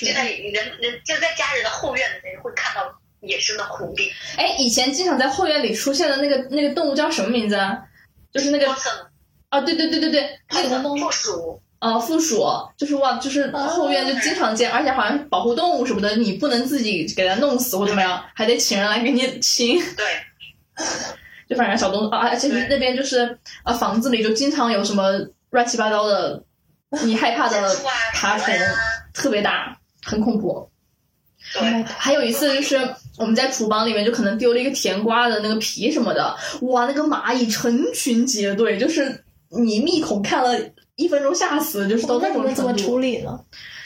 [0.00, 2.82] 就在人人就在家人的后院里面会看到
[3.20, 4.12] 野生的狐狸。
[4.36, 7.82] 哎，以前经常在后院里出现的那个那个动物叫什么名字啊？
[8.32, 8.76] 就是那个啊，
[9.50, 12.44] 哦，对对对对对，那个什么东西负鼠，呃，附属，
[12.76, 19.78] 就是哇，就是后院就经常见，而且好像保护动物什么的，你不能自己给它弄死或怎么样，还得请人来给你清。
[19.94, 20.04] 对，
[21.48, 25.12] 就反正小动物啊，而且对那边就是呃房子里就经常有什么
[25.50, 26.42] 乱七八糟的，
[27.04, 27.76] 你害怕的
[28.12, 28.52] 爬虫，
[29.14, 30.68] 特别大，很恐怖。
[31.54, 32.76] 对，还有一次就是
[33.18, 40.58] 我们在厨房里面就可能丢了一个甜瓜的那个皮什么的，哇，那个蚂蚁成群结队，就是你密孔看了
[40.96, 42.72] 一分钟吓死，就是到哦那你种们怎么。
[42.74, 43.38] 处理呢？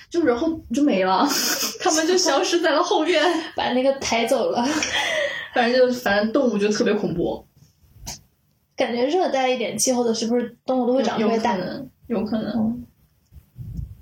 [0.09, 1.25] 就然后就没了，
[1.81, 3.23] 他们就消失在了后院。
[3.55, 4.67] 把那个抬走了。
[5.55, 7.45] 反正就反正动物就特别恐怖，
[8.77, 11.57] 感觉热带一点气候的，是不是动物都会长得有特别大？
[12.09, 12.53] 有可能。
[12.57, 12.85] 嗯，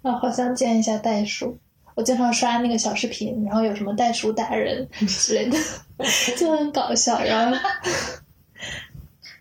[0.02, 1.58] 啊，好想见一下袋鼠。
[1.94, 5.58] 我经常刷那个小视频，然后有什么袋鼠打人之类的，
[6.38, 7.20] 就很搞笑。
[7.22, 7.58] 然后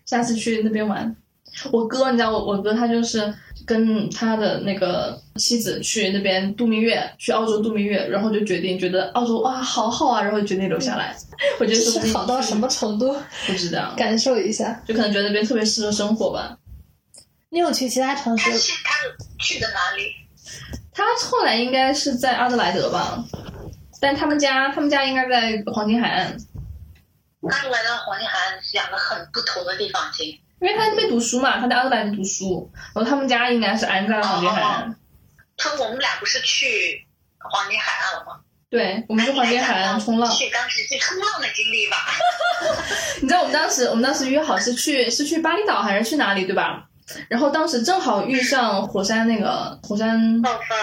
[0.04, 1.14] 下次去那边玩。
[1.72, 3.32] 我哥，你知道我我哥他就是
[3.68, 11.14] 跟他的那个妻子去那边度蜜月，去澳洲度蜜月，然后就决定觉得澳洲哇好好啊，然后决定留下来。
[11.60, 13.14] 我觉得是好到什么程度？
[13.46, 14.82] 不知道，感受一下。
[14.88, 16.56] 就可能觉得那边特别适合生活吧。
[17.50, 18.50] 你有去其他城市？
[18.50, 18.94] 他去他
[19.38, 20.12] 去的哪里？
[20.92, 23.22] 他后来应该是在阿德莱德吧，
[24.00, 26.36] 但他们家他们家应该在黄金海岸，
[27.42, 30.38] 阿德莱德和黄金海岸是两个很不同的地方，亲。
[30.60, 34.96] 因为他在那边读书嘛，他在阿德莱德读书，然后他们家应该是安在黄金海岸。
[35.56, 37.06] 他我们俩不是去
[37.38, 38.40] 黄金海岸了吗？
[38.70, 40.30] 对，我们去黄金海岸冲浪。
[40.30, 41.96] 去当时去冲浪的经历吧。
[43.22, 46.84] 你知道我们当时我们当时约好是去是去巴厘岛还是去哪里对吧？
[47.28, 50.74] 然后当时正好遇上火山那个火山爆发。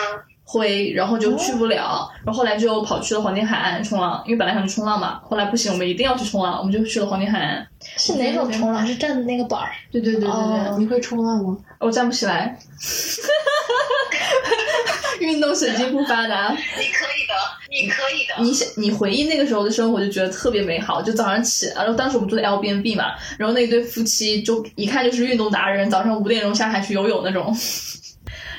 [0.47, 7.67] 灰，然后就去不了，然后后来就跑去了黄金海岸冲浪，因为本来想去冲浪嘛，后来不行，我们一定要去冲浪，我们就去了黄金海岸。
[7.97, 8.85] 是哪种冲浪？
[8.85, 9.71] 是站的那个板儿？
[9.91, 11.57] 对对对对对，哦你会冲浪吗？
[11.79, 12.57] 我站不起来，
[15.19, 16.51] 运动神经不发达。
[16.53, 17.33] 你可以的，
[17.69, 18.43] 你可以的。
[18.43, 21.01] 你想，你回忆那个时候的生活，就觉得特别美好。
[21.01, 27.55] 就早上起，然后当时我们住在 Airbnb 嘛，然后那对夫妻就一看就是运动达人，早上五点钟下海去游泳那种。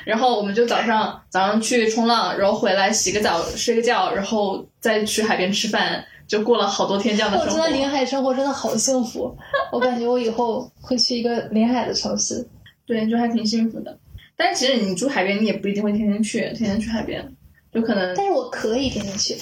[0.07, 7.53] 然后我们就早上早上去冲浪，然后回来洗个澡、睡个觉，然后再去海边吃饭，就过了好多天这样的生活。
[7.53, 9.35] 我觉得临海生活真的好幸福，
[9.69, 12.47] 我感觉我以后会去一个临海的城市。
[12.85, 13.97] 对，就还挺幸福的。
[14.37, 17.29] 但是其实你住海边，你也不一定会天天去，天天去海边，
[17.73, 18.15] 就可能。
[18.15, 19.35] 但是我可以天天去，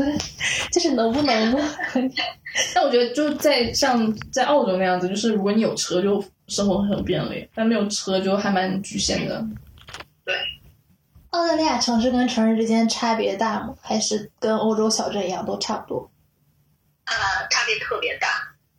[0.72, 1.54] 就是能不能？
[2.74, 9.44] 但我觉得就在像在澳洲那样子，就是如果你有车，就生活很便利；但没有车就还蛮局限的。
[10.30, 10.60] 对。
[11.30, 13.74] 澳大利亚城市跟城市之间差别大吗？
[13.82, 16.10] 还是跟欧洲小镇一样都差不多？
[17.04, 17.14] 呃，
[17.50, 18.28] 差别特别大，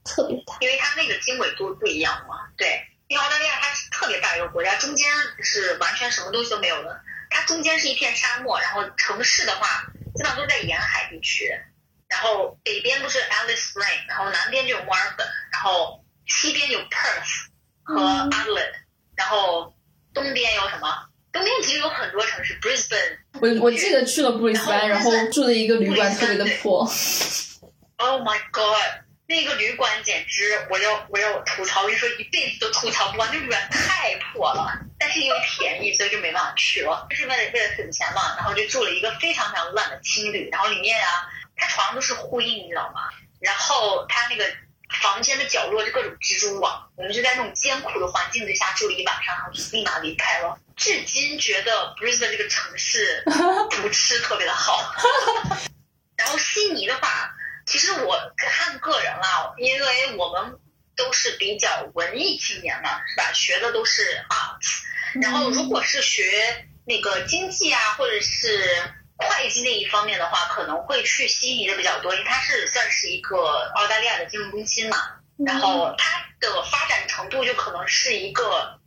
[0.03, 0.57] 特别大。
[0.59, 2.35] 因为它那个经纬度不一样嘛。
[2.57, 5.09] 对，因为澳大利亚它是特别大一个国家，中间
[5.41, 9.83] 是完全什么东西都没有的，它中间是一片沙漠，然后城市的话
[10.15, 11.49] 基本上都在沿海地区，
[12.09, 17.47] 然后北边不是 Alice Spring，然后南边就有墨尔本，然后西边有 Perth
[17.83, 18.73] 和 Adelaide，、
[19.15, 19.73] 然后
[20.13, 21.07] 东边有什么？
[21.31, 23.17] 东边其实有很多城市，Brisbane。
[23.39, 26.79] 我我记得去了布里斯班，然后住的一个旅馆特别的破。
[27.97, 28.75] Oh my god！
[29.27, 34.73] 那个旅馆简直，我要我要吐槽，我跟你说一辈子都吐槽不完，那旅馆太破了。
[34.99, 37.07] 但是因为便宜，所以就没办法去了。
[37.09, 43.07] 就是为了为了省钱嘛，然后就住了一个非常非常烂的青旅，然后里面啊，它床都是灰，你知道吗？
[43.39, 44.43] 然后它那个
[45.01, 50.59] 房间的角落就各种蜘蛛网，我们就在那种艰苦的环境之下住了一晚上，然后就立马离开了。
[50.75, 53.23] 至今觉得 Brisbane 这个城市
[53.69, 54.93] 不吃特别的好。
[56.17, 57.31] 然后悉尼的话，
[57.65, 60.59] 其实我看个人啦，因为我们
[60.95, 63.31] 都是比较文艺青年嘛，是吧？
[63.33, 68.83] 学的都是 art，然后如果是学那个经济啊，或者是
[69.21, 73.37] 会计那一方面的话，可能会去悉尼的比较多，因为它是算是一个
[73.75, 74.97] 澳大利亚的金融中心嘛。
[75.45, 78.79] 然后它的发展程度就可能是一个，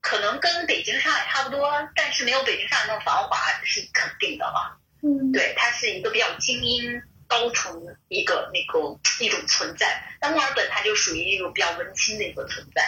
[0.00, 4.78] 可能跟北京、上海差不多，但是没有北京、上海那么繁华是肯定的了。
[5.02, 10.02] 嗯，对，它是一个比较精英高层的一个那个一种存在。
[10.20, 12.82] 那墨尔本它就属于一种比较文青的一个存在。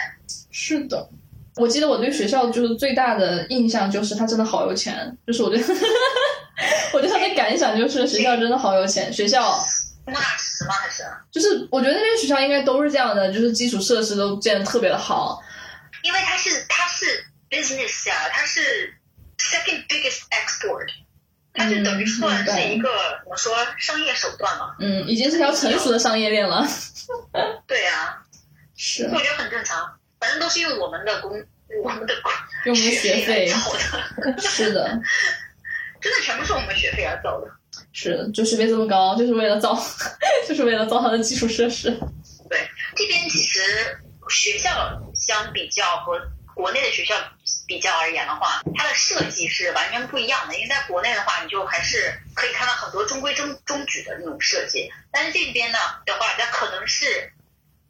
[0.51, 1.07] 是的，
[1.57, 5.59] 我记得我对学校就是最大的印象就是他真的好有钱，就是我对，
[6.93, 9.51] 我对他的感想就是学校真的好有钱，学校
[10.05, 10.73] 莫纳什吗？
[10.73, 11.03] 还是？
[11.31, 15.41] 就是我觉得那边学校应该都是这样的，就是基础设施都建的特别的好。
[16.03, 17.05] 因为它是它是
[17.49, 18.93] business 啊、它是
[19.37, 20.87] second biggest export，
[21.53, 22.89] 它就等于算是一个、
[23.23, 24.75] 怎么说商业手段嘛。
[24.79, 26.65] 嗯，已经是条成熟的商业链了。
[27.67, 28.17] 对啊、
[28.75, 29.85] 是我觉得很正常，
[30.21, 31.31] 反正都是用我们的工
[31.83, 32.31] 我们的工
[32.65, 34.87] 用我们学来费，造的， 是的，
[35.99, 37.51] 真的全部是我们学费而造的。
[37.91, 39.75] 是的，就学费这么高，就是为了造，
[40.47, 41.89] 就是为了造它的基础设施。
[42.49, 43.59] 对，这边其实
[44.29, 46.21] 学校相比较和
[46.53, 47.15] 国内的学校
[47.65, 50.53] 比较而言的话，它的设计是完全不一样的。
[50.55, 57.31] 因为在国内的话，你就还是可以看到很多中规中中矩的那种设计，但是这边呢的话，它可能是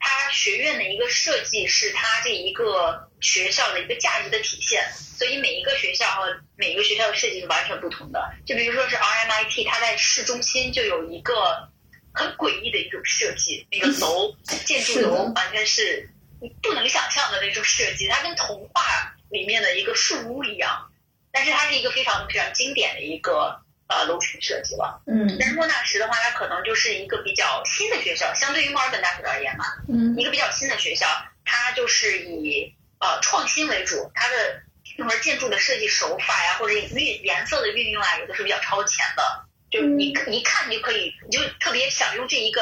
[0.03, 4.83] 它学院的一个设计是它这一个学校的一个价值的体现，
[5.17, 8.33] 所以每一个学校和每一个学校的设计是完全不同的。
[8.45, 11.69] 就比如说是 RMIT，它在市中心就有一个
[12.11, 14.35] 很诡异的一种设计，那个楼
[14.65, 16.09] 建筑楼完全是
[16.41, 20.91] 你不能想象的那种设计，它跟童话里面的一个树屋一样，
[21.31, 23.60] 但是它是一个非常非常经典的一个
[23.91, 25.01] 呃楼群设计了。
[25.05, 31.05] 嗯但是莫纳什的话，它可能就是一个比较新的学校，相对于墨尔本大学而言嘛，嗯一个比较新的学校，
[31.45, 39.23] 它就是以呃创新为主，它的比如说建筑的设计手法呀，或者运颜色的运用啊，有的是比较超前的。
[39.69, 42.61] 就你你一看你就可以，你就特别想用这一个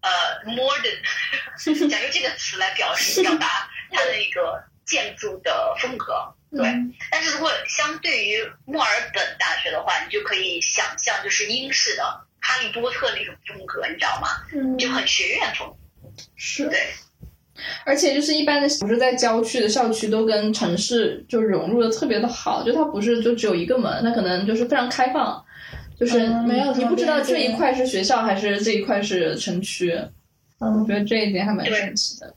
[0.00, 0.10] 呃
[0.46, 0.98] modern，
[1.60, 6.14] 想用这个词来表示表达它的那个建筑的风格。
[6.56, 6.72] 对，
[7.10, 12.02] 但是如果相对于墨尔本大学的话，你就可以想象就是英式的
[12.40, 14.28] 哈利波特那种风格，你知道吗？
[14.54, 14.76] 嗯。
[14.78, 15.72] 就很学院风。
[16.36, 16.66] 是。
[16.68, 16.78] 对，
[17.84, 25.44] 而且就是一般的不是在郊区的校区都跟城市就融入的特别的好，就它不是就只有一个门，它可能就是非常开放，
[25.98, 30.12] 就是没有你不知道这一块是学校还是这一块是城区，嗯。
[30.58, 32.34] 我嗯，觉得这一点还蛮神奇的。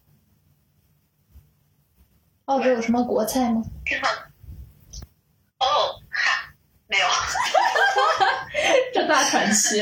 [2.50, 3.62] 澳洲有什么国菜吗？
[3.86, 4.10] 听到？
[5.60, 6.52] 哦，哈，
[6.88, 7.06] 没有。
[8.91, 9.80] 这大喘息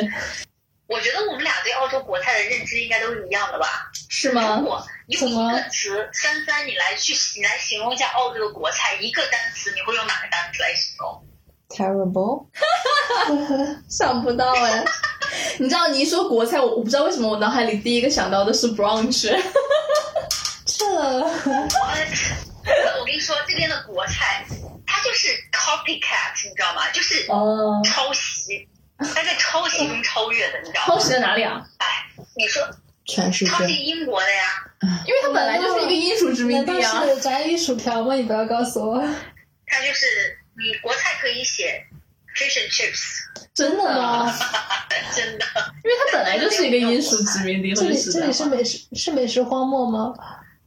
[0.88, 3.90] 我觉得我们俩对澳洲国菜的认知应该都是一样的吧？
[4.10, 4.66] 是吗如？
[4.66, 11.26] 果用一个词，三三，你来去你来形容一下澳洲的国菜，一个单词，你会用哪个单词来形容
[11.70, 12.48] ？terrible，
[13.88, 14.84] 想不到哎。
[15.58, 19.34] 你知道你一说国菜，我我不知道为什么我脑海里第一个想到的是 brunch。
[20.66, 20.86] 这
[22.68, 24.46] 我我跟你说，这边的国菜，
[24.86, 26.90] 它就是 copycat，你知道吗？
[26.92, 28.68] 就是哦，抄袭，
[29.00, 30.88] 它在抄袭中超越的，你知道吗？
[30.88, 31.66] 抄袭在哪里啊？
[31.78, 32.06] 哎，
[32.36, 32.68] 你说
[33.06, 34.64] 全世抄袭英国的呀？
[35.06, 37.06] 因为它本来就是一个英属殖民难道地啊。
[37.06, 38.14] 是炸鱼薯条吗？
[38.16, 39.00] 你不要告诉我，
[39.66, 40.06] 它就是
[40.58, 41.84] 你国菜可以写
[42.36, 43.22] fish and chips，
[43.54, 44.32] 真真的吗？
[45.16, 45.46] 真的。
[45.84, 50.14] 因为它本来就是一个英属殖民地，这里这里是美食是美食荒漠吗？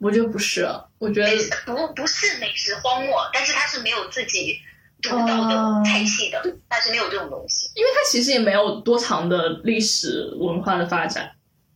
[0.01, 0.67] 我觉得不是，
[0.99, 1.31] 我觉得
[1.67, 4.59] 不不是美食荒漠，但是它是没有自己
[5.03, 7.71] 独到的菜系的，但是没有这种东西。
[7.75, 11.31] 因为它其实也没有多长的历史文化的发展，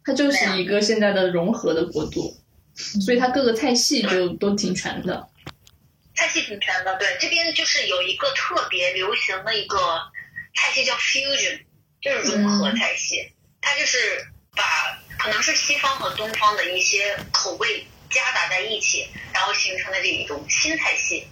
[0.05, 2.35] 它就是一个现在的融合的国度，
[3.05, 5.29] 所以它各个菜系就都挺全的。
[6.16, 9.79] 菜系挺全的，对，这边就是有一个特别流行的一个
[10.55, 11.61] 菜系叫 fusion，
[12.01, 13.99] 就是融合菜系，它就是
[14.55, 14.62] 把
[15.18, 21.26] 可能是西方和东方的一些口味夹杂在一起，然后形成的这一种新菜系。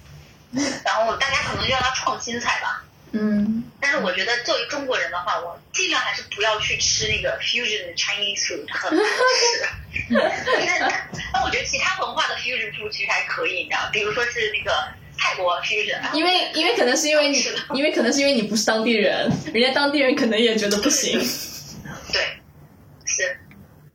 [0.85, 10.13] 然后大家可能叫它创新菜吧，嗯，但是我觉得作为中国人的话，我尽量还是不要去吃那个 fusion Chinese food，很难吃。
[10.79, 21.19] 但但我觉得其他文化的 fusion food 其实还可以，你知道，比如说是那个泰国 fusion，啊因为因为可能是因为你，因为可能是因为你不是当地人，人家当地人可能也觉得不行。
[22.13, 22.23] 对，
[23.07, 23.39] 是。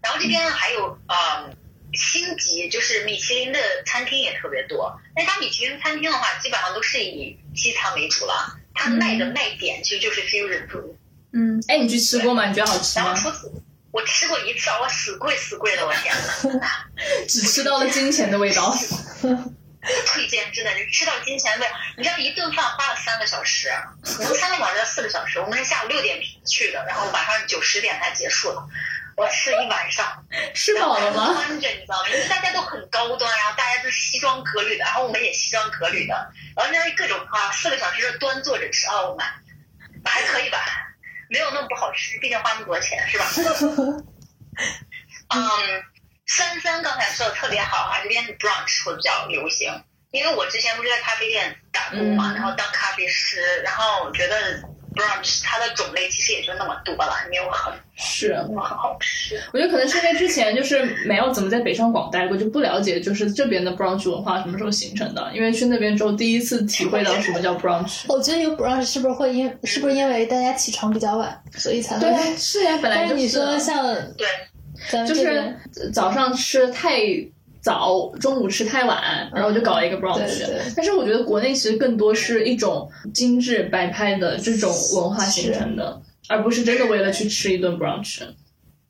[0.02, 1.56] 然后这边还有呃
[1.98, 4.96] 星级，就是米其林的餐厅也特别多。
[5.16, 8.58] 但是它米其林餐厅的话，基本上都是以西餐为主了。
[8.74, 10.96] 它卖的卖点其实就是 fusion food。
[11.34, 12.46] 嗯，哎，你去吃过吗？
[12.48, 13.08] 你觉得好吃吗？
[13.08, 13.52] 然后除此，
[13.92, 16.16] 我吃过一次，我死贵死贵的，我天
[16.60, 16.70] 呐！
[17.28, 18.72] 只吃到了金钱的味道。
[20.06, 21.66] 推荐真的是吃到金钱味。
[21.98, 23.70] 你知道一顿饭花了三个小时，
[24.20, 28.62] 我们三个小时到四个小时，我们是下午六点去的，然后晚上九十点才结束的。
[29.18, 31.34] 我吃了一晚上， 吃饱了吗？
[31.34, 32.10] 端着你知道吗？
[32.10, 39.26] 因为大家都很高端，然后大家都是西装革履的，然后我们也西装革履的，然后那各种啊，四个小时的端坐着吃，啊，我们，
[40.06, 40.60] 还可以吧？
[41.30, 43.26] 没有那么不好吃，毕竟花那么多钱是吧？
[45.34, 45.50] 嗯，
[46.28, 54.62] 三三刚才说的特别好啊，这边 brunch 会比较流行，因为我之前不是在咖啡店打工嘛，嗯然后当咖啡师，然后我觉得
[54.98, 59.40] brunch 它的种类其实也就那么多了，没有很是，那么很好吃。
[59.54, 65.32] 我觉得可能是因为之前就是没有怎么在北上广待过，就不了解就是这边的 brunch 文化什么时候形成的。
[65.34, 68.06] 因为去那边之后，第一次体会到什么叫 brunch。
[68.08, 72.02] 我觉得有 brunch 是不是会因是不是因为大家起床比较晚，所以才会？
[72.02, 73.84] 对啊，是呀，本来就是你说像
[74.16, 75.56] 对，就是
[75.94, 77.00] 早上吃太
[77.62, 80.44] 早，中午吃太晚，然后就搞了一个 brunch。
[80.76, 88.22] 但是我觉得国内其实更多是一种精致摆拍的这种文化形成的，而不是真的为了去吃一顿 brunch。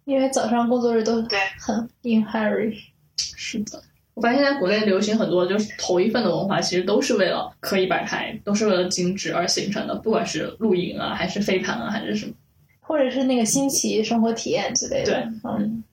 [0.05, 2.73] 因为早上工作日都对很 in hurry。
[3.17, 3.81] 是的，
[4.13, 12.33] 我发现现在国内流行很多就是头一份的文化，其实都是为了刻意摆拍，都是为了精致而形成的，不管是露营啊，还是飞盘啊，还是什么。
[12.79, 15.11] 或者是那个新奇生活体验之类的。
[15.11, 15.83] 对嗯，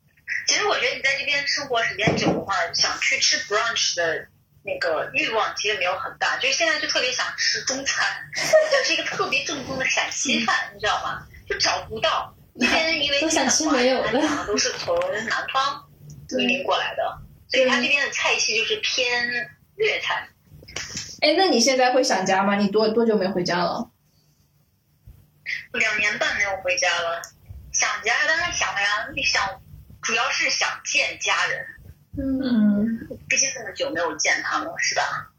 [0.47, 4.29] 其实我觉得你在这边生活时间久的话，想去吃 brunch 的
[4.63, 11.27] 那个欲望其实没有很大，就是现在就特别想吃中餐，想吃一个特别正宗的陕西饭，你知道吗？
[11.49, 12.35] 就找不到。
[12.59, 14.97] 这边因为都想吃没有的都是从
[15.29, 15.85] 南方
[16.39, 17.19] 移民过来的，
[17.49, 19.29] 所以他这边的菜系就是偏
[19.77, 20.29] 粤菜。
[21.21, 22.57] 哎，那你现在会想家吗？
[22.57, 23.91] 你多多久没回家了？
[25.73, 27.21] 两年半没有回家了，
[27.73, 29.43] 想家当然想了呀，你想
[30.05, 31.67] 主要是想见家人，
[32.19, 35.31] 嗯，毕竟这么久没有见他们，是吧？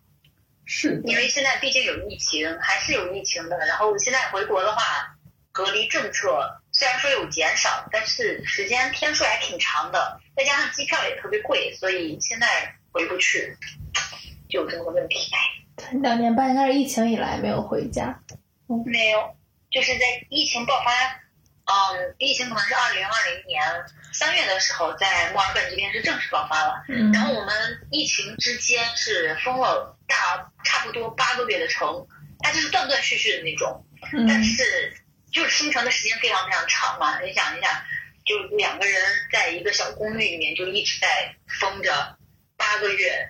[0.65, 3.57] 是因为现在毕竟有疫情，还是有疫情的。
[3.67, 5.15] 然后现在回国的话，
[5.51, 13.55] 隔离政策虽然说有减少，但是时间天数还挺长的，再加上机票也特别贵，所以现在回不去，
[14.49, 15.31] 就有这么个问题。
[16.01, 18.19] 两年半应该是疫情以来没有回家。
[18.87, 19.35] 没有，
[19.69, 20.91] 就是在疫情爆发，
[21.65, 23.61] 嗯，疫情可能是二零二零年
[24.17, 26.81] 三月的时候，在墨尔本这边是正式爆发了。
[26.87, 27.53] 嗯然后我们
[27.91, 32.07] 疫情之间是封了大差不多八个月的城，
[32.39, 33.85] 它就是断断续续的那种，
[34.27, 34.93] 但嗯是
[35.33, 37.19] 就是封城的时间非常非常长嘛。
[37.19, 37.85] 你想一下，
[38.25, 39.01] 就两个人
[39.33, 42.17] 在一个小公寓里面就一直在封着
[42.55, 43.29] 八个月，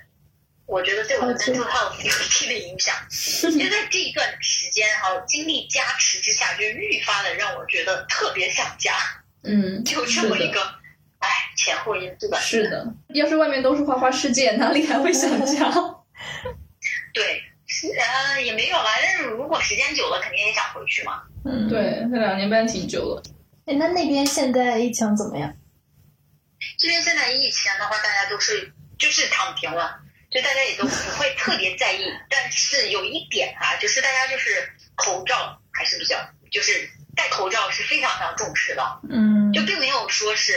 [0.67, 2.95] 我觉得对我的好久 mental health 有一定的影响。
[3.09, 8.93] 就在这一段时间，然后精力加持之下，就愈发的让我觉得特别想家，
[9.45, 10.61] 嗯，就这是的，么一个，
[11.19, 12.39] 哎，前后因素吧。
[12.39, 12.93] 是的。
[13.09, 15.71] 要是外面都是花花世界，哪里还会想家？
[17.13, 21.23] 对，是呃也没有啦，但是如果时间久了，肯定也想回去嘛。
[21.45, 21.67] 嗯，。
[21.69, 23.23] 对，那两年半挺久了。
[23.65, 25.55] 哎，那那边现在疫情怎么样？
[26.77, 29.99] 这边现在疫情的话，大家都是就是躺平了，
[30.31, 32.05] 就大家也都不会特别在意。
[32.29, 34.49] 但是有一点啊，就是大家就是
[34.95, 36.17] 口罩还是比较，
[36.51, 38.99] 就是戴口罩是非常非常重视的。
[39.09, 40.53] 嗯就并没有说是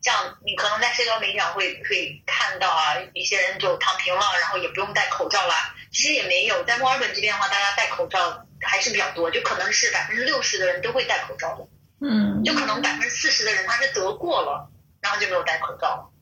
[0.00, 5.74] 像你可能在社交媒体上会会看到啊，一些人就躺平了，然后也不用戴口罩啦。
[5.90, 11.66] 其实也没有，在墨尔本这边的话，大家戴口罩还是比较多，就可能是百分之六十的人都会戴口罩的，
[12.00, 16.12] 嗯就可能百分之四十的人他是得过了，然后就没有戴口罩。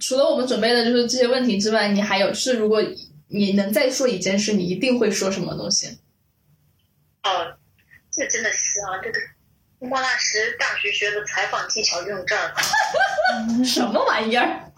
[0.00, 2.82] 除了我们准备的就是这些问题之外，你还有就是如果
[3.28, 5.98] 你能再说一件事，你一定会说什么东西？
[7.22, 7.56] 哦，
[8.12, 9.20] 这真的是啊，这个
[9.78, 12.54] 莫纳什大学学的采访技巧用这儿了。
[13.64, 14.46] 什么玩意儿？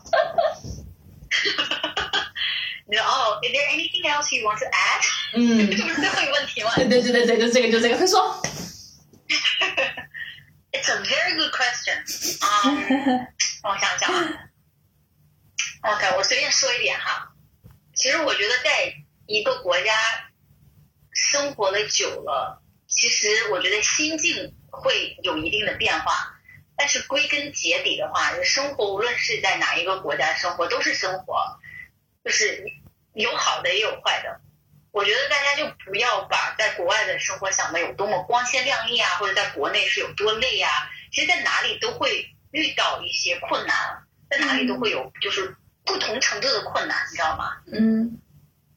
[2.89, 5.03] 你说哦，Is there anything else you want to add？
[5.35, 8.41] 嗯， 这不是最后一个问题吗对对对对对，就这个就这个，快说。
[10.73, 11.99] ？It's a very good question。
[12.65, 13.27] 嗯，
[13.63, 14.49] 让我想想啊。
[15.83, 17.33] OK，我随便说一点哈。
[17.95, 18.95] 其实我觉得在
[19.27, 19.93] 一个国家
[21.13, 22.63] 生活的久了，
[22.97, 26.33] 其实我觉得心境会有一定的变化。
[26.79, 31.59] 但是归根结底的话，生活无论是在哪一个国家生活，都是生活，
[32.23, 32.65] 就是
[33.15, 34.43] 有好的也有坏的。
[34.91, 40.71] 我觉得大家就不要把在国外的生活想的有多么光鲜亮丽啊，或者在国内是有多累啊。
[41.11, 47.57] 其实，在哪里都会遇到一些困难，在哪里都会有就是不同程度的困难，你知道吗？
[47.73, 48.21] 嗯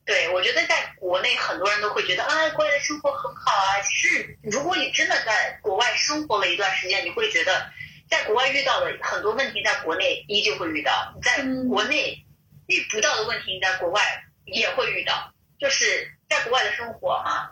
[0.10, 3.80] 对，我觉得在国内很多人都会觉得啊，国外的生活很好啊。
[3.82, 7.72] 其实，如果你真的在国外生活了一段时间，你会觉得，
[8.10, 12.26] 在国外遇到的很多问题，在国内依旧会遇到；你在国内
[12.66, 14.02] 遇不到的问题，你在国外
[14.46, 15.32] 也会遇到。
[15.60, 17.52] 就是在国外的生活啊，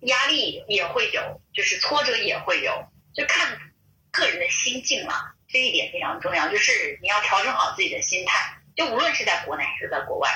[0.00, 3.56] 压力也会有，就是挫折也会有，就看
[4.10, 5.30] 个人的心境嘛。
[5.48, 10.28] 这一点非常重要，就是你要调整好自己的心态，就无论是在国内还是在国外，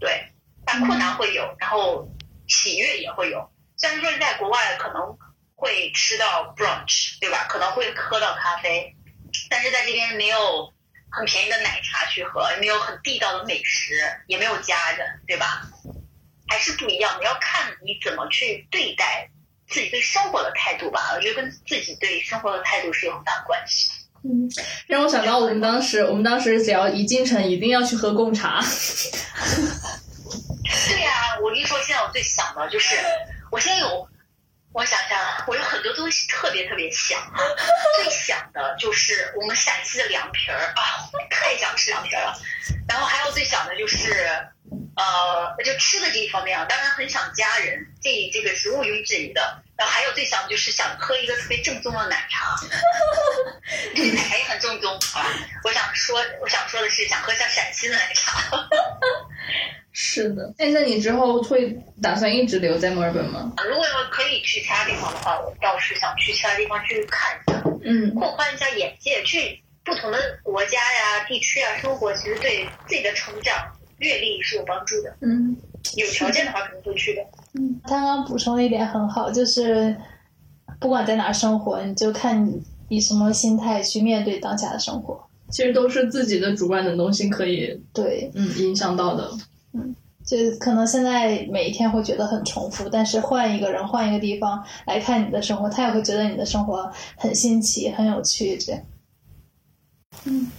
[0.00, 0.31] 对。
[0.64, 2.08] 但困难会有，然后
[2.48, 3.50] 喜悦也会有。
[3.76, 5.16] 虽然说在国外可能
[5.54, 7.46] 会吃到 brunch，对吧？
[7.48, 8.94] 可能会喝到咖啡，
[9.50, 10.72] 但是在这边没有
[11.10, 13.94] 很便宜的奶茶去喝，也没有很地道的美食，
[14.26, 15.62] 也没有家人，对吧？
[16.48, 19.30] 还是不一样的，要看你怎么去对待
[19.68, 21.12] 自己对生活的态度吧。
[21.14, 23.90] 我觉得跟自己对生活的态度是有很大关系。
[24.24, 24.48] 嗯，
[24.86, 28.62] 让我想到我们当时，我们当时只要一进城，一定要去喝贡茶。
[30.88, 32.96] 对呀、我跟你说，现在我最想的就是，
[33.50, 34.08] 我现在有，
[34.72, 37.20] 我想想啊，我有很多东西特别特别想，
[37.96, 42.34] 最想的就是我们陕西的凉皮儿啊，太想吃凉皮儿了。
[42.88, 44.26] 然后还有最想的就是，
[44.96, 49.62] 呃，就吃的这一方面啊，当然很想家人，这这个是毋庸置疑的。
[49.74, 52.54] 然后还有最想就是想喝一个特别正宗的奶茶，
[53.96, 55.26] 这个奶茶也很正宗啊。
[55.64, 58.40] 我想说，我想说的是，想喝像陕西的奶茶。
[60.12, 63.52] 是的，哎，那你之后会打算一直留在墨尔本吗？
[63.68, 73.54] 如果要可以去其他地方的话，我倒是想去其他地方去看一下，嗯扩宽一下眼界，去不同的国家呀、地区啊生活，其实对自己的成长、
[73.98, 75.16] 阅历是有帮助的。
[75.22, 75.56] 嗯
[75.96, 77.22] 有条件的话，可能会去的。
[77.54, 79.96] 嗯刚刚补充了一点很好，就是
[80.78, 85.26] 不管在哪生活，你就看你以什么心态去面对当下的生活。
[85.50, 89.30] 其实都是自己的主观能动性可以对，嗯影响到的。
[90.26, 98.56] 就可能现在每一天会觉得很重复，但是换一个人、换一个地方来看你的生活，他也会觉得你的生活很新奇、很有趣。
[98.56, 98.82] 这样，
[100.24, 100.50] 嗯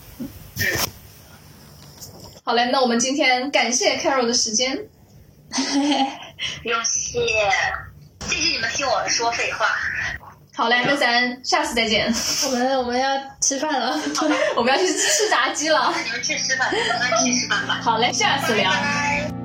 [2.43, 4.77] 好嘞，那我们今天感谢 Carol 的时间。
[6.61, 7.19] 不用谢，
[8.27, 9.65] 谢谢你们听我说废话。
[10.55, 12.13] 好嘞，那咱下次再见。
[12.45, 13.09] 我们我们要
[13.41, 13.97] 吃饭了。
[14.57, 15.93] 我们要去吃炸鸡了。
[16.03, 17.79] 你们去吃饭，你们去吃饭吧。
[17.81, 18.69] 好嘞，下次聊。
[18.69, 19.42] 拜拜。